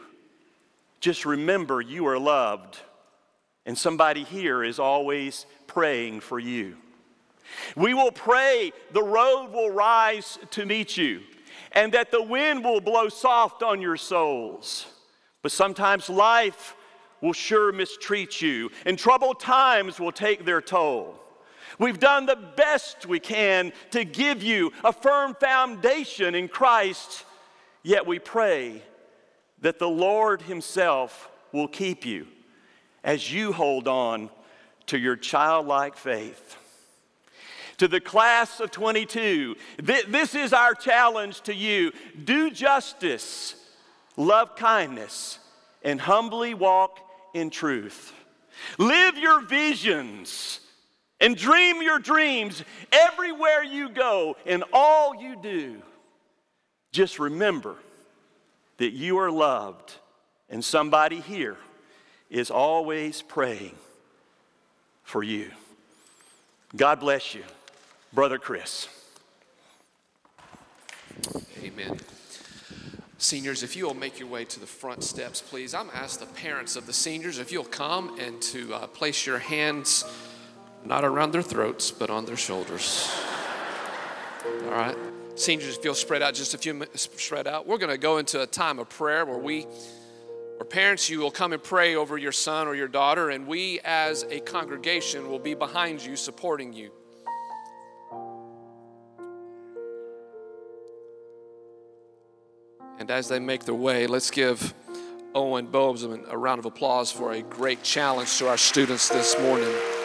just 1.01 1.25
remember 1.25 1.81
you 1.81 2.07
are 2.07 2.19
loved, 2.19 2.79
and 3.65 3.79
somebody 3.79 4.23
here 4.23 4.63
is 4.63 4.79
always 4.79 5.47
praying 5.67 6.21
for 6.21 6.39
you. 6.39 6.77
We 7.77 7.95
will 7.95 8.13
pray 8.13 8.73
the 8.93 9.03
road 9.03 9.53
will 9.55 9.71
rise 9.71 10.39
to 10.51 10.67
meet 10.67 10.99
you, 10.99 11.23
and 11.73 11.95
that 11.95 12.11
the 12.11 12.23
wind 12.23 12.63
will 12.63 12.83
blow 12.83 13.09
soft 13.09 13.63
on 13.63 13.81
your 13.81 13.97
souls. 13.97 14.85
But 15.41 15.51
sometimes 15.51 16.11
life 16.11 16.77
will 17.23 17.33
sure 17.33 17.73
mistreat 17.73 18.43
you, 18.43 18.71
and 18.85 18.99
troubled 18.99 19.41
times 19.41 19.99
will 19.99 20.13
take 20.13 20.45
their 20.45 20.61
toll. 20.61 21.15
We've 21.79 22.01
done 22.01 22.27
the 22.27 22.37
best 22.37 23.07
we 23.07 23.21
can 23.21 23.73
to 23.91 24.05
give 24.05 24.43
you 24.43 24.73
a 24.85 24.93
firm 24.93 25.35
foundation 25.35 26.35
in 26.35 26.49
Christ, 26.49 27.25
yet 27.83 28.07
we 28.07 28.19
pray 28.19 28.83
that 29.61 29.79
the 29.79 29.89
Lord 29.89 30.43
Himself 30.43 31.31
will 31.53 31.69
keep 31.69 32.05
you 32.05 32.27
as 33.05 33.33
you 33.33 33.53
hold 33.53 33.89
on 33.89 34.31
to 34.87 34.99
your 34.99 35.17
childlike 35.17 35.97
faith. 35.97 36.57
To 37.79 37.89
the 37.89 38.01
class 38.01 38.61
of 38.61 38.71
22, 38.71 39.55
th- 39.85 40.07
this 40.07 40.35
is 40.35 40.53
our 40.53 40.75
challenge 40.75 41.43
to 41.43 41.55
you. 41.55 41.93
Do 42.25 42.51
justice, 42.51 43.55
love 44.17 44.57
kindness, 44.57 45.39
and 45.83 46.01
humbly 46.01 46.55
walk 46.55 46.99
in 47.35 47.51
truth. 47.51 48.15
Live 48.79 49.19
your 49.19 49.43
visions 49.43 50.61
and 51.21 51.37
dream 51.37 51.83
your 51.83 51.99
dreams 51.99 52.63
everywhere 52.93 53.63
you 53.63 53.89
go 53.89 54.37
and 54.45 54.65
all 54.73 55.15
you 55.15 55.37
do. 55.41 55.83
Just 56.93 57.19
remember 57.19 57.77
that 58.79 58.93
you 58.93 59.19
are 59.19 59.31
loved, 59.31 59.95
and 60.51 60.65
somebody 60.65 61.21
here 61.21 61.57
is 62.31 62.51
always 62.51 63.23
praying 63.23 63.75
for 65.03 65.23
you. 65.23 65.51
God 66.75 67.01
bless 67.01 67.35
you, 67.35 67.45
Brother 68.13 68.39
Chris. 68.39 68.89
Amen. 71.63 71.99
Seniors, 73.19 73.63
if 73.63 73.77
you 73.77 73.87
will 73.87 73.95
make 73.95 74.19
your 74.19 74.29
way 74.29 74.45
to 74.45 74.61
the 74.61 74.67
front 74.67 75.03
steps, 75.03 75.41
please. 75.41 75.73
I'm 75.73 75.89
ask 75.95 76.21
the 76.21 76.27
parents 76.27 76.77
of 76.77 76.87
the 76.87 76.93
seniors 76.93 77.39
if 77.39 77.51
you'll 77.51 77.65
come 77.65 78.19
and 78.21 78.41
to 78.43 78.75
uh, 78.75 78.87
place 78.89 79.25
your 79.25 79.39
hands 79.39 80.05
not 80.87 81.05
around 81.05 81.33
their 81.33 81.43
throats, 81.43 81.91
but 81.91 82.11
on 82.11 82.25
their 82.25 82.37
shoulders. 82.37 83.11
All 84.65 84.71
right. 84.71 84.97
Seniors, 85.35 85.77
if 85.77 85.85
you'll 85.85 85.95
spread 85.95 86.23
out 86.23 86.35
just 86.35 86.55
a 86.55 86.59
few 86.59 86.73
minutes, 86.73 87.09
spread 87.17 87.47
out. 87.47 87.67
We're 87.67 87.79
going 87.79 87.91
to 87.91 87.99
go 87.99 88.19
into 88.19 88.41
a 88.41 88.47
time 88.47 88.79
of 88.79 88.89
prayer 88.89 89.27
where 89.27 89.37
we, 89.37 89.67
or 90.59 90.65
parents, 90.65 91.11
you 91.11 91.19
will 91.19 91.31
come 91.31 91.53
and 91.53 91.63
pray 91.63 91.95
over 91.95 92.17
your 92.17 92.33
son 92.33 92.67
or 92.67 92.75
your 92.75 92.89
daughter, 92.89 93.31
and 93.31 93.47
we 93.47 93.81
as 93.85 94.23
a 94.31 94.41
congregation 94.41 95.29
will 95.29 95.39
be 95.39 95.55
behind 95.55 96.05
you, 96.05 96.17
supporting 96.17 96.73
you. 96.73 96.91
And 102.99 103.11
as 103.11 103.29
they 103.29 103.39
make 103.39 103.65
their 103.65 103.75
way, 103.75 104.07
let's 104.07 104.31
give 104.31 104.73
Owen 105.35 105.67
Bozeman 105.67 106.25
a 106.29 106.39
round 106.39 106.61
of 106.61 106.65
applause 106.65 107.13
for 107.13 107.33
a 107.33 107.43
great 107.43 107.83
challenge 107.83 108.39
to 108.39 108.49
our 108.49 108.57
students 108.57 109.11
this 109.11 109.39
morning. 109.39 109.96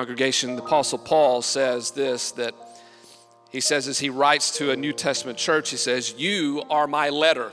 Congregation, 0.00 0.56
the 0.56 0.62
Apostle 0.62 0.96
Paul 0.96 1.42
says 1.42 1.90
this 1.90 2.32
that 2.32 2.54
he 3.50 3.60
says 3.60 3.86
as 3.86 3.98
he 3.98 4.08
writes 4.08 4.56
to 4.56 4.70
a 4.70 4.76
New 4.76 4.94
Testament 4.94 5.36
church, 5.36 5.68
he 5.68 5.76
says, 5.76 6.14
You 6.16 6.62
are 6.70 6.86
my 6.86 7.10
letter. 7.10 7.52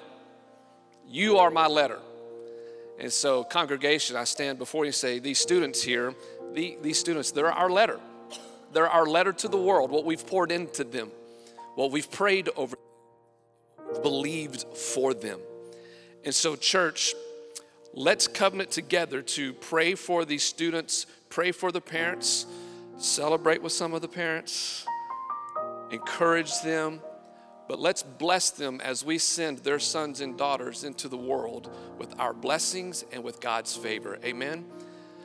You 1.10 1.40
are 1.40 1.52
my 1.52 1.68
letter. 1.68 2.00
And 3.00 3.12
so, 3.12 3.44
congregation, 3.44 4.16
I 4.16 4.24
stand 4.24 4.60
before 4.60 4.86
you 4.86 4.90
and 4.90 4.96
say, 4.96 5.20
these 5.20 5.40
students 5.40 5.84
here, 5.84 6.16
the, 6.54 6.78
these 6.82 6.98
students, 6.98 7.32
they're 7.32 7.52
our 7.52 7.70
letter. 7.70 8.00
They're 8.72 8.88
our 8.88 9.06
letter 9.06 9.34
to 9.34 9.50
the 9.50 9.58
world, 9.58 9.92
what 9.92 10.06
we've 10.06 10.26
poured 10.26 10.50
into 10.50 10.86
them, 10.86 11.12
what 11.76 11.92
we've 11.92 12.10
prayed 12.10 12.48
over, 12.56 12.78
believed 14.02 14.64
for 14.74 15.14
them. 15.14 15.42
And 16.24 16.34
so, 16.34 16.56
church, 16.56 17.14
let's 17.94 18.26
covenant 18.26 18.72
together 18.72 19.22
to 19.22 19.52
pray 19.52 19.96
for 19.96 20.24
these 20.24 20.44
students, 20.44 21.08
pray 21.30 21.52
for 21.52 21.72
the 21.72 21.82
parents, 21.82 22.46
celebrate 22.98 23.62
with 23.62 23.72
some 23.72 23.94
of 23.94 24.02
the 24.02 24.08
parents, 24.08 24.86
encourage 25.92 26.62
them, 26.62 27.02
but 27.68 27.80
let's 27.80 28.02
bless 28.02 28.50
them 28.50 28.80
as 28.82 29.04
we 29.04 29.18
send 29.18 29.60
their 29.60 29.80
sons 29.80 30.22
and 30.22 30.38
daughters 30.38 30.84
into 30.84 31.10
the 31.10 31.18
world 31.18 31.70
with 31.98 32.18
our 32.20 32.34
blessings 32.34 33.04
and 33.12 33.24
with 33.24 33.42
God's 33.42 33.76
favor. 33.76 34.18
Amen. 34.24 34.66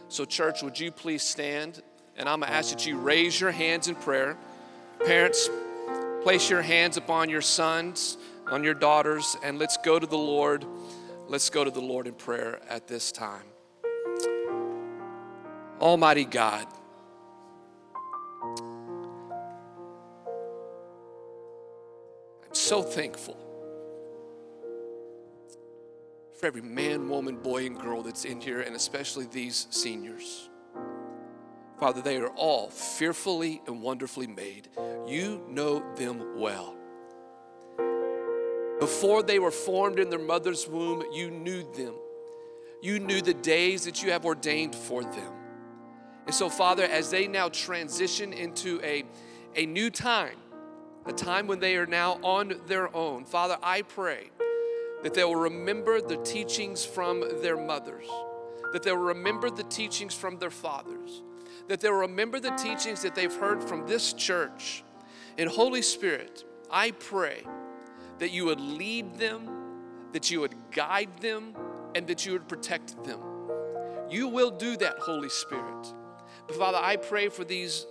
So, 0.08 0.24
church, 0.24 0.62
would 0.62 0.78
you 0.78 0.90
please 0.90 1.22
stand? 1.22 1.82
And 2.16 2.28
I'm 2.28 2.40
going 2.40 2.50
to 2.50 2.56
ask 2.56 2.70
that 2.70 2.86
you 2.86 2.98
raise 2.98 3.40
your 3.40 3.52
hands 3.52 3.88
in 3.88 3.94
prayer. 3.94 4.36
Parents, 5.04 5.48
place 6.22 6.50
your 6.50 6.62
hands 6.62 6.96
upon 6.96 7.30
your 7.30 7.40
sons, 7.40 8.18
on 8.50 8.64
your 8.64 8.74
daughters, 8.74 9.36
and 9.42 9.58
let's 9.58 9.76
go 9.78 9.98
to 9.98 10.06
the 10.06 10.18
Lord. 10.18 10.66
Let's 11.28 11.48
go 11.48 11.64
to 11.64 11.70
the 11.70 11.80
Lord 11.80 12.06
in 12.06 12.14
prayer 12.14 12.60
at 12.68 12.88
this 12.88 13.12
time. 13.12 13.51
Almighty 15.82 16.24
God, 16.24 16.64
I'm 22.44 22.54
so 22.54 22.82
thankful 22.82 23.36
for 26.38 26.46
every 26.46 26.62
man, 26.62 27.08
woman, 27.08 27.34
boy, 27.36 27.66
and 27.66 27.76
girl 27.76 28.00
that's 28.02 28.24
in 28.24 28.40
here, 28.40 28.60
and 28.60 28.76
especially 28.76 29.26
these 29.26 29.66
seniors. 29.70 30.48
Father, 31.80 32.00
they 32.00 32.18
are 32.18 32.28
all 32.28 32.70
fearfully 32.70 33.60
and 33.66 33.82
wonderfully 33.82 34.28
made. 34.28 34.68
You 35.08 35.44
know 35.48 35.82
them 35.96 36.38
well. 36.38 36.76
Before 38.78 39.24
they 39.24 39.40
were 39.40 39.50
formed 39.50 39.98
in 39.98 40.10
their 40.10 40.20
mother's 40.20 40.68
womb, 40.68 41.02
you 41.12 41.32
knew 41.32 41.64
them. 41.72 41.94
You 42.80 43.00
knew 43.00 43.20
the 43.20 43.34
days 43.34 43.84
that 43.86 44.00
you 44.00 44.12
have 44.12 44.24
ordained 44.24 44.76
for 44.76 45.02
them. 45.02 45.41
And 46.26 46.34
so, 46.34 46.48
Father, 46.48 46.84
as 46.84 47.10
they 47.10 47.26
now 47.26 47.48
transition 47.48 48.32
into 48.32 48.80
a, 48.82 49.04
a 49.56 49.66
new 49.66 49.90
time, 49.90 50.36
a 51.06 51.12
time 51.12 51.46
when 51.46 51.58
they 51.58 51.76
are 51.76 51.86
now 51.86 52.18
on 52.22 52.60
their 52.66 52.94
own. 52.94 53.24
Father, 53.24 53.58
I 53.62 53.82
pray 53.82 54.30
that 55.02 55.14
they 55.14 55.24
will 55.24 55.36
remember 55.36 56.00
the 56.00 56.16
teachings 56.18 56.84
from 56.84 57.24
their 57.42 57.56
mothers, 57.56 58.06
that 58.72 58.82
they 58.84 58.92
will 58.92 58.98
remember 58.98 59.50
the 59.50 59.64
teachings 59.64 60.14
from 60.14 60.38
their 60.38 60.50
fathers, 60.50 61.22
that 61.68 61.80
they 61.80 61.90
will 61.90 61.98
remember 61.98 62.38
the 62.38 62.50
teachings 62.50 63.02
that 63.02 63.14
they've 63.14 63.34
heard 63.34 63.62
from 63.62 63.86
this 63.86 64.12
church. 64.12 64.84
And 65.38 65.50
Holy 65.50 65.82
Spirit, 65.82 66.44
I 66.70 66.92
pray 66.92 67.42
that 68.18 68.30
you 68.30 68.44
would 68.44 68.60
lead 68.60 69.18
them, 69.18 69.48
that 70.12 70.30
you 70.30 70.40
would 70.40 70.54
guide 70.70 71.10
them, 71.20 71.56
and 71.94 72.06
that 72.06 72.24
you 72.24 72.32
would 72.32 72.46
protect 72.46 73.02
them. 73.02 73.20
You 74.08 74.28
will 74.28 74.50
do 74.50 74.76
that, 74.76 74.98
Holy 75.00 75.28
Spirit. 75.28 75.94
But 76.46 76.56
Father, 76.56 76.78
I 76.80 76.96
pray 76.96 77.28
for 77.28 77.44
these 77.44 77.86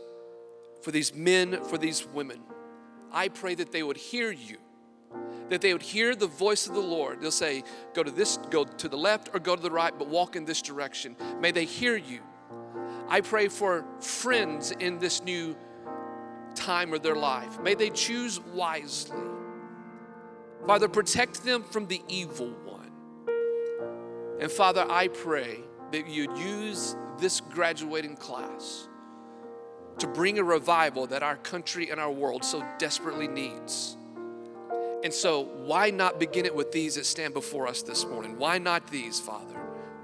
for 0.82 0.92
these 0.92 1.14
men, 1.14 1.64
for 1.64 1.78
these 1.78 2.06
women. 2.08 2.42
I 3.12 3.28
pray 3.28 3.56
that 3.56 3.72
they 3.72 3.84
would 3.84 3.98
hear 3.98 4.32
you, 4.32 4.58
that 5.50 5.62
they 5.62 5.74
would 5.74 5.82
hear 5.82 6.16
the 6.16 6.28
voice 6.28 6.68
of 6.68 6.74
the 6.74 6.82
Lord. 6.82 7.22
They'll 7.22 7.32
say, 7.32 7.64
Go 7.94 8.04
to 8.04 8.12
this, 8.12 8.38
go 8.50 8.64
to 8.64 8.90
the 8.90 8.98
left, 8.98 9.30
or 9.34 9.40
go 9.40 9.56
to 9.56 9.62
the 9.62 9.72
right, 9.72 9.94
but 9.98 10.08
walk 10.08 10.36
in 10.36 10.46
this 10.46 10.62
direction. 10.62 11.16
May 11.40 11.52
they 11.52 11.66
hear 11.66 11.96
you. 11.96 12.22
I 13.08 13.22
pray 13.22 13.48
for 13.50 13.86
friends 14.00 14.72
in 14.72 15.00
this 15.00 15.22
new 15.24 15.56
time 16.56 16.94
of 16.94 17.04
their 17.04 17.16
life. 17.16 17.60
May 17.62 17.76
they 17.76 17.90
choose 17.90 18.40
wisely. 18.40 19.18
Father, 20.66 20.88
protect 20.88 21.44
them 21.44 21.64
from 21.64 21.88
the 21.88 22.02
evil 22.08 22.52
one. 22.66 22.92
And 24.40 24.52
Father, 24.52 24.86
I 24.90 25.10
pray 25.10 25.60
that 25.92 26.08
you'd 26.08 26.38
use 26.38 26.96
this 27.22 27.40
graduating 27.40 28.18
class 28.18 28.88
to 30.00 30.08
bring 30.08 30.40
a 30.40 30.44
revival 30.44 31.08
that 31.08 31.24
our 31.24 31.38
country 31.38 31.92
and 31.92 32.00
our 32.00 32.12
world 32.12 32.44
so 32.44 32.66
desperately 32.80 33.28
needs. 33.28 33.96
And 35.04 35.14
so, 35.14 35.44
why 35.44 35.90
not 35.90 36.20
begin 36.20 36.46
it 36.46 36.54
with 36.54 36.72
these 36.72 36.96
that 36.96 37.06
stand 37.06 37.34
before 37.34 37.68
us 37.68 37.82
this 37.82 38.06
morning? 38.06 38.38
Why 38.38 38.58
not 38.58 38.88
these, 38.88 39.20
Father? 39.20 39.56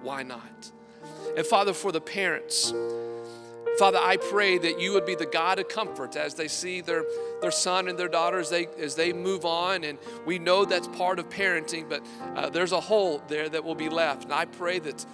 Why 0.02 0.24
not? 0.24 0.72
And 1.36 1.46
Father, 1.46 1.74
for 1.74 1.92
the 1.92 2.02
parents, 2.02 2.74
Father, 3.78 4.00
I 4.02 4.18
pray 4.18 4.58
that 4.58 4.80
you 4.80 4.94
would 4.94 5.06
be 5.06 5.14
the 5.14 5.28
God 5.28 5.60
of 5.60 5.70
comfort 5.70 6.16
as 6.16 6.34
they 6.34 6.48
see 6.48 6.82
their, 6.82 7.06
their 7.42 7.52
son 7.52 7.88
and 7.88 7.98
their 7.98 8.08
daughter 8.08 8.40
as 8.40 8.50
they, 8.50 8.66
as 8.80 8.96
they 8.96 9.14
move 9.14 9.46
on. 9.46 9.84
And 9.84 10.00
we 10.26 10.40
know 10.40 10.66
that's 10.66 10.88
part 10.88 11.20
of 11.20 11.30
parenting, 11.30 11.88
but 11.88 12.02
uh, 12.36 12.50
there's 12.50 12.72
a 12.72 12.80
hole 12.80 13.22
there 13.28 13.48
that 13.50 13.64
will 13.64 13.76
be 13.76 13.90
left. 13.90 14.24
And 14.24 14.34
I 14.34 14.46
pray 14.46 14.80
that, 14.80 15.06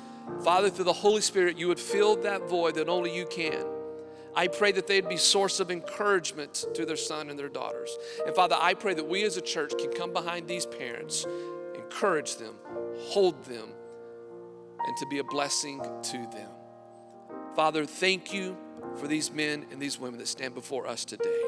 Father, 0.43 0.69
through 0.69 0.86
the 0.86 0.93
Holy 0.93 1.21
Spirit, 1.21 1.57
you 1.57 1.67
would 1.67 1.79
fill 1.79 2.15
that 2.17 2.49
void 2.49 2.75
that 2.75 2.89
only 2.89 3.15
you 3.15 3.25
can. 3.25 3.65
I 4.36 4.47
pray 4.47 4.71
that 4.71 4.88
they'd 4.88 5.07
be 5.07 5.17
source 5.17 5.59
of 5.59 5.69
encouragement 5.69 6.65
to 6.73 6.86
their 6.86 6.95
son 6.97 7.29
and 7.29 7.38
their 7.38 7.49
daughters. 7.49 7.95
And 8.25 8.36
Father, 8.36 8.55
I 8.59 8.73
pray 8.73 8.93
that 8.95 9.07
we 9.07 9.23
as 9.23 9.38
a 9.38 9.41
church 9.41 9.73
can 9.77 9.91
come 9.91 10.12
behind 10.12 10.47
these 10.47 10.65
parents, 10.65 11.25
encourage 11.75 12.38
them, 12.38 12.55
hold 12.97 13.43
them, 13.45 13.69
and 14.86 14.97
to 14.97 15.05
be 15.07 15.19
a 15.19 15.23
blessing 15.23 15.79
to 15.81 16.17
them. 16.33 16.49
Father, 17.55 17.86
thank 17.86 18.33
you 18.33 18.57
for 18.97 19.07
these 19.07 19.31
men 19.31 19.65
and 19.71 19.79
these 19.81 19.99
women 19.99 20.19
that 20.19 20.27
stand 20.27 20.55
before 20.55 20.88
us 20.88 21.05
today. 21.05 21.41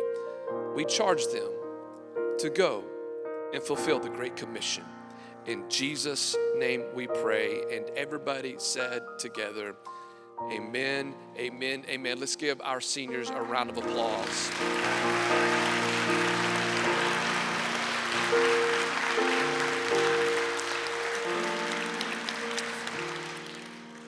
We 0.76 0.86
charge 0.86 1.26
them 1.28 1.50
to 2.38 2.50
go 2.50 2.84
and 3.54 3.64
fulfill 3.64 4.00
the 4.00 4.10
Great 4.10 4.36
Commission. 4.36 4.84
In 5.48 5.70
Jesus' 5.70 6.36
name 6.58 6.84
we 6.96 7.06
pray. 7.08 7.62
And 7.72 7.86
everybody 7.96 8.56
said 8.58 9.04
together, 9.20 9.76
Amen, 10.52 11.16
amen, 11.38 11.86
amen. 11.88 12.20
Let's 12.20 12.36
give 12.36 12.60
our 12.62 12.82
seniors 12.82 13.30
a 13.30 13.42
round 13.42 13.70
of 13.70 13.78
applause. 13.78 14.52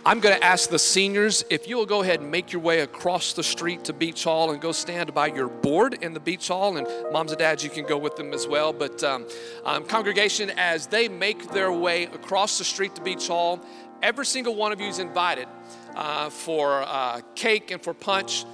I'm 0.07 0.21
going 0.21 0.39
to 0.39 0.41
ask 0.41 0.69
the 0.69 0.79
seniors 0.79 1.43
if 1.49 1.67
you'll 1.67 1.85
go 1.85 2.01
ahead 2.01 2.21
and 2.21 2.31
make 2.31 2.53
your 2.53 2.61
way 2.61 2.79
across 2.79 3.33
the 3.33 3.43
street 3.43 3.83
to 3.83 3.93
Beach 3.93 4.23
Hall 4.23 4.51
and 4.51 4.61
go 4.61 4.71
stand 4.71 5.13
by 5.13 5.27
your 5.27 5.49
board 5.49 5.95
in 6.01 6.13
the 6.13 6.19
Beach 6.21 6.47
Hall. 6.47 6.77
And 6.77 6.87
moms 7.11 7.33
and 7.33 7.39
dads, 7.39 7.61
you 7.61 7.69
can 7.69 7.85
go 7.85 7.97
with 7.97 8.15
them 8.15 8.31
as 8.31 8.47
well. 8.47 8.71
But 8.71 9.03
um, 9.03 9.27
um, 9.65 9.83
congregation, 9.83 10.49
as 10.55 10.87
they 10.87 11.09
make 11.09 11.51
their 11.51 11.73
way 11.73 12.03
across 12.03 12.57
the 12.57 12.63
street 12.63 12.95
to 12.95 13.01
Beach 13.01 13.27
Hall, 13.27 13.59
every 14.01 14.25
single 14.25 14.55
one 14.55 14.71
of 14.71 14.79
you 14.79 14.87
is 14.87 14.99
invited 14.99 15.49
uh, 15.93 16.29
for 16.29 16.83
uh, 16.83 17.19
cake 17.35 17.71
and 17.71 17.81
for 17.81 17.93
punch 17.93 18.45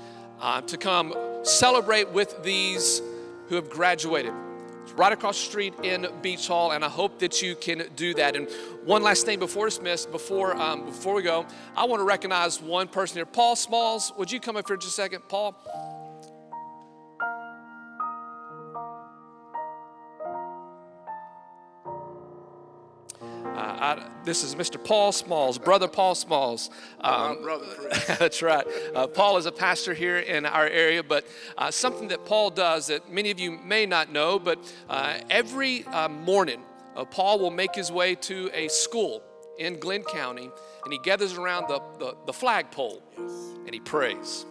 uh, 0.42 0.62
to 0.62 0.76
come 0.76 1.14
celebrate 1.44 2.10
with 2.10 2.42
these 2.42 3.00
who 3.50 3.54
have 3.54 3.70
graduated. 3.70 4.34
Right 4.96 5.12
across 5.12 5.40
the 5.40 5.46
street 5.50 5.74
in 5.82 6.08
Beach 6.22 6.48
Hall, 6.48 6.72
and 6.72 6.86
I 6.86 6.90
hope 6.90 7.18
that 7.20 7.42
you 7.42 7.56
can 7.56 7.88
do 7.96 8.14
that. 8.14 8.36
And 8.36 8.48
one 8.84 9.02
last 9.02 9.26
thing 9.26 9.40
before 9.40 9.66
dismiss, 9.66 10.06
before 10.06 10.56
um, 10.56 10.86
before 10.86 11.16
we 11.16 11.24
go, 11.24 11.48
I 11.76 11.86
want 11.86 12.00
to 12.00 12.04
recognize 12.04 12.62
one 12.62 12.88
person 12.88 13.18
here. 13.18 13.26
Paul 13.26 13.56
Smalls, 13.56 14.14
would 14.18 14.32
you 14.32 14.40
come 14.40 14.56
up 14.56 14.68
here 14.68 14.78
just 14.78 14.90
a 14.90 15.02
second, 15.02 15.28
Paul? 15.28 15.56
This 24.24 24.46
is 24.46 24.56
Mr. 24.56 24.82
Paul 24.82 25.12
Smalls, 25.12 25.58
brother 25.58 25.90
Paul 25.90 26.16
Smalls. 26.16 26.70
Um, 27.02 27.42
brother 27.42 27.66
that's 28.08 28.42
right. 28.42 28.66
Uh, 28.96 29.06
Paul 29.08 29.36
is 29.36 29.46
a 29.46 29.52
pastor 29.52 29.94
here 29.94 30.18
in 30.18 30.46
our 30.46 30.66
area, 30.66 31.04
but 31.04 31.28
uh, 31.58 31.72
something 31.72 32.08
that 32.08 32.24
Paul 32.24 32.50
does 32.50 32.88
that 32.88 33.12
many 33.12 33.32
of 33.32 33.40
you 33.40 33.52
may 33.52 33.86
not 33.86 34.14
know, 34.14 34.40
but 34.40 34.60
uh, 34.90 35.20
every 35.30 35.84
uh, 35.86 36.08
morning, 36.08 36.62
uh, 36.96 37.04
Paul 37.04 37.40
will 37.40 37.52
make 37.52 37.76
his 37.76 37.92
way 37.92 38.16
to 38.16 38.50
a 38.54 38.70
school 38.70 39.22
in 39.60 39.78
Glynn 39.78 40.04
County, 40.04 40.50
and 40.86 40.94
he 40.94 41.00
gathers 41.00 41.34
around 41.34 41.68
the, 41.68 41.82
the, 42.00 42.16
the 42.26 42.34
flagpole 42.34 43.04
and 43.18 43.74
he 43.74 43.82
prays. 43.82 44.46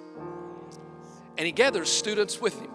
And 1.38 1.46
he 1.46 1.52
gathers 1.52 1.90
students 1.90 2.40
with 2.42 2.60
him. 2.60 2.70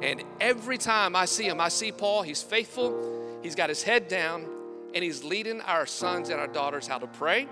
And 0.00 0.22
every 0.40 0.78
time 0.78 1.14
I 1.14 1.26
see 1.26 1.44
him, 1.44 1.60
I 1.60 1.68
see 1.68 1.92
Paul, 1.92 2.22
he's 2.22 2.42
faithful, 2.42 3.38
he's 3.42 3.54
got 3.54 3.68
his 3.68 3.82
head 3.82 4.08
down, 4.08 4.46
and 4.94 5.04
he's 5.04 5.24
leading 5.24 5.60
our 5.62 5.86
sons 5.86 6.28
and 6.28 6.40
our 6.40 6.46
daughters 6.46 6.86
how 6.86 6.98
to 6.98 7.06
pray. 7.06 7.48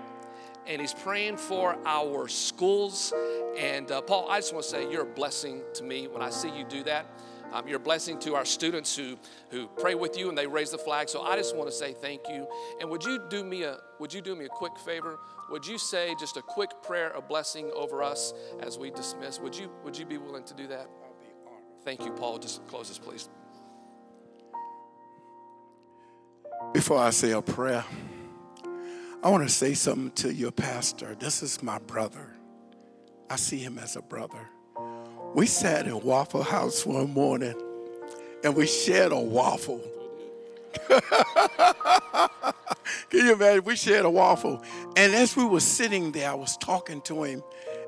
And 0.67 0.81
he's 0.81 0.93
praying 0.93 1.37
for 1.37 1.77
our 1.85 2.27
schools. 2.27 3.13
And 3.55 3.91
uh, 3.91 4.01
Paul, 4.01 4.27
I 4.29 4.39
just 4.39 4.53
want 4.53 4.65
to 4.65 4.71
say 4.71 4.91
you're 4.91 5.03
a 5.03 5.13
blessing 5.13 5.61
to 5.75 5.83
me 5.83 6.07
when 6.07 6.23
I 6.23 6.31
see 6.31 6.49
you 6.49 6.63
do 6.63 6.83
that. 6.83 7.05
Um, 7.53 7.67
you're 7.67 7.77
a 7.77 7.79
blessing 7.79 8.19
to 8.19 8.35
our 8.35 8.43
students 8.43 8.95
who, 8.95 9.17
who 9.49 9.67
pray 9.79 9.95
with 9.95 10.17
you 10.17 10.29
and 10.29 10.37
they 10.37 10.47
raise 10.47 10.71
the 10.71 10.77
flag. 10.77 11.07
So 11.07 11.21
I 11.21 11.37
just 11.37 11.55
want 11.55 11.69
to 11.69 11.75
say 11.75 11.93
thank 11.93 12.21
you. 12.27 12.47
And 12.81 12.89
would 12.89 13.03
you 13.03 13.21
do 13.29 13.43
me 13.43 13.63
a 13.63 13.77
would 13.99 14.13
you 14.13 14.21
do 14.21 14.35
me 14.35 14.45
a 14.45 14.49
quick 14.49 14.77
favor? 14.79 15.19
Would 15.49 15.65
you 15.65 15.77
say 15.77 16.15
just 16.19 16.35
a 16.35 16.41
quick 16.41 16.71
prayer 16.83 17.11
a 17.11 17.21
blessing 17.21 17.71
over 17.73 18.03
us 18.03 18.33
as 18.61 18.77
we 18.77 18.91
dismiss? 18.91 19.39
Would 19.39 19.55
you 19.55 19.71
would 19.83 19.97
you 19.97 20.05
be 20.05 20.17
willing 20.17 20.43
to 20.45 20.53
do 20.53 20.67
that? 20.67 20.89
Thank 21.85 22.03
you, 22.03 22.11
Paul. 22.11 22.39
Just 22.39 22.65
close 22.67 22.89
this, 22.89 22.97
please. 22.97 23.29
Before 26.73 26.99
I 26.99 27.09
say 27.09 27.31
a 27.31 27.41
prayer, 27.41 27.85
I 29.23 29.29
want 29.29 29.47
to 29.47 29.53
say 29.53 29.73
something 29.73 30.11
to 30.11 30.33
your 30.33 30.51
pastor. 30.51 31.15
This 31.15 31.41
is 31.41 31.63
my 31.63 31.79
brother. 31.79 32.35
I 33.29 33.37
see 33.37 33.57
him 33.57 33.79
as 33.79 33.95
a 33.95 34.01
brother. 34.01 34.49
We 35.33 35.47
sat 35.47 35.87
in 35.87 35.99
Waffle 36.01 36.43
House 36.43 36.85
one 36.85 37.11
morning 37.11 37.55
and 38.43 38.55
we 38.55 38.67
shared 38.67 39.11
a 39.11 39.19
waffle. 39.19 39.81
Can 43.09 43.25
you 43.25 43.33
imagine? 43.33 43.63
We 43.63 43.75
shared 43.75 44.05
a 44.05 44.09
waffle. 44.09 44.61
And 44.95 45.15
as 45.15 45.35
we 45.35 45.45
were 45.45 45.59
sitting 45.59 46.11
there, 46.11 46.29
I 46.29 46.35
was 46.35 46.55
talking 46.57 47.01
to 47.01 47.23
him 47.23 47.41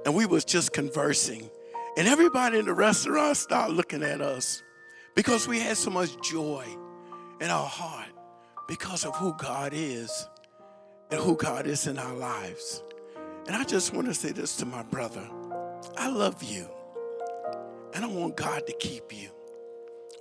and 0.06 0.16
we 0.16 0.26
was 0.26 0.44
just 0.44 0.74
conversing. 0.74 1.50
And 1.98 2.08
everybody 2.08 2.60
in 2.60 2.66
the 2.66 2.74
restaurant 2.74 3.38
started 3.38 3.74
looking 3.74 4.02
at 4.02 4.22
us 4.22 4.64
because 5.14 5.48
we 5.48 5.60
had 5.60 5.78
so 5.78 5.92
much 5.92 6.20
joy 6.22 6.66
in 7.40 7.50
our 7.50 7.66
heart 7.66 8.08
because 8.68 9.06
of 9.06 9.16
who 9.16 9.34
God 9.38 9.72
is 9.74 10.28
and 11.10 11.20
who 11.20 11.36
God 11.36 11.68
is 11.68 11.88
in 11.88 11.98
our 11.98 12.14
lives. 12.14 12.84
And 13.48 13.56
I 13.56 13.64
just 13.64 13.94
want 13.94 14.08
to 14.08 14.14
say 14.14 14.32
this 14.32 14.58
to 14.58 14.66
my 14.66 14.84
brother 14.84 15.28
I 15.96 16.10
love 16.10 16.44
you. 16.44 16.68
And 17.94 18.04
I 18.04 18.08
want 18.08 18.36
God 18.36 18.68
to 18.68 18.74
keep 18.74 19.16
you. 19.16 19.30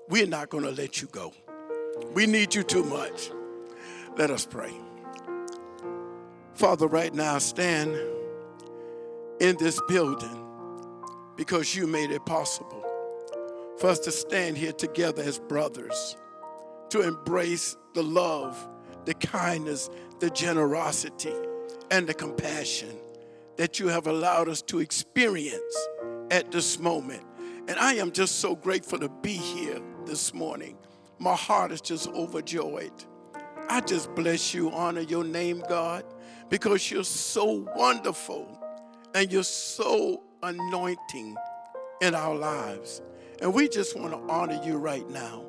We're 0.09 0.26
not 0.26 0.48
going 0.48 0.64
to 0.64 0.70
let 0.70 1.02
you 1.02 1.09
go. 1.09 1.32
We 2.14 2.26
need 2.26 2.54
you 2.54 2.62
too 2.62 2.85
much. 2.85 3.30
Let 4.16 4.30
us 4.30 4.46
pray. 4.46 4.72
Father, 6.54 6.87
right 6.87 7.12
now, 7.12 7.38
stand 7.38 7.98
in 9.40 9.56
this 9.59 9.80
building 9.88 10.42
because 11.37 11.74
you 11.74 11.87
made 11.87 12.11
it 12.11 12.24
possible 12.24 12.82
for 13.78 13.88
us 13.88 13.98
to 14.00 14.11
stand 14.11 14.56
here 14.56 14.72
together 14.72 15.22
as 15.22 15.38
brothers, 15.38 16.16
to 16.90 17.03
embrace 17.03 17.77
the 17.94 18.03
love, 18.03 18.68
the 19.05 19.14
kindness, 19.14 19.90
the 20.20 20.31
generosity, 20.31 21.35
and 21.90 22.07
the 22.07 22.14
compassion 22.14 22.96
that 23.57 23.79
you 23.79 23.88
have 23.88 24.07
allowed 24.07 24.49
us 24.49 24.62
to 24.62 24.81
experience 24.81 25.88
at 26.31 26.51
this 26.51 26.79
moment. 26.79 27.22
And 27.68 27.79
I 27.79 27.94
am 27.94 28.12
just 28.12 28.37
so 28.37 28.55
grateful 28.55 28.99
to 28.99 29.09
be 29.09 29.33
here 29.33 29.81
this 30.05 30.33
morning. 30.33 30.77
My 31.18 31.35
heart 31.35 31.72
is 31.72 31.81
just 31.81 32.09
overjoyed. 32.09 32.92
I 33.68 33.81
just 33.81 34.14
bless 34.14 34.55
you, 34.55 34.70
honor 34.70 35.01
your 35.01 35.25
name, 35.25 35.62
God, 35.68 36.05
because 36.49 36.90
you're 36.90 37.05
so 37.05 37.66
wonderful 37.75 38.61
and 39.14 39.33
you're 39.33 39.42
so 39.42 40.22
anointing 40.42 41.37
in 42.01 42.14
our 42.14 42.35
lives. 42.35 43.03
And 43.42 43.53
we 43.53 43.68
just 43.68 43.99
want 43.99 44.12
to 44.12 44.33
honor 44.33 44.61
you 44.64 44.77
right 44.77 45.09
now, 45.11 45.44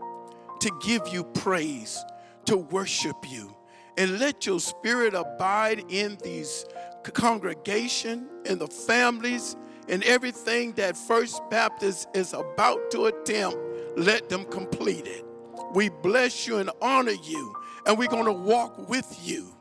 to 0.61 0.71
give 0.81 1.07
you 1.09 1.23
praise, 1.23 2.03
to 2.45 2.57
worship 2.57 3.15
you, 3.27 3.55
and 3.97 4.19
let 4.19 4.45
your 4.45 4.59
spirit 4.59 5.13
abide 5.13 5.83
in 5.89 6.17
these 6.23 6.65
congregation, 7.13 8.27
in 8.45 8.59
the 8.59 8.67
families, 8.67 9.55
and 9.89 10.03
everything 10.03 10.73
that 10.73 10.97
First 10.97 11.41
Baptist 11.49 12.07
is 12.13 12.33
about 12.33 12.91
to 12.91 13.05
attempt, 13.05 13.57
let 13.95 14.29
them 14.29 14.45
complete 14.45 15.07
it. 15.07 15.25
We 15.73 15.89
bless 15.89 16.47
you 16.47 16.57
and 16.57 16.69
honor 16.81 17.15
you, 17.23 17.55
and 17.85 17.97
we're 17.97 18.07
going 18.07 18.25
to 18.25 18.33
walk 18.33 18.89
with 18.89 19.17
you 19.23 19.55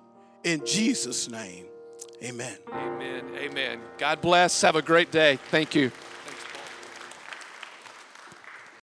in 0.45 0.65
Jesus' 0.65 1.29
name. 1.29 1.67
Amen. 2.23 2.57
Amen. 2.73 3.25
Amen. 3.37 3.81
God 3.99 4.21
bless. 4.21 4.63
Have 4.63 4.77
a 4.77 4.83
great 4.83 5.11
day. 5.11 5.39
Thank 5.51 5.75
you. 5.75 5.91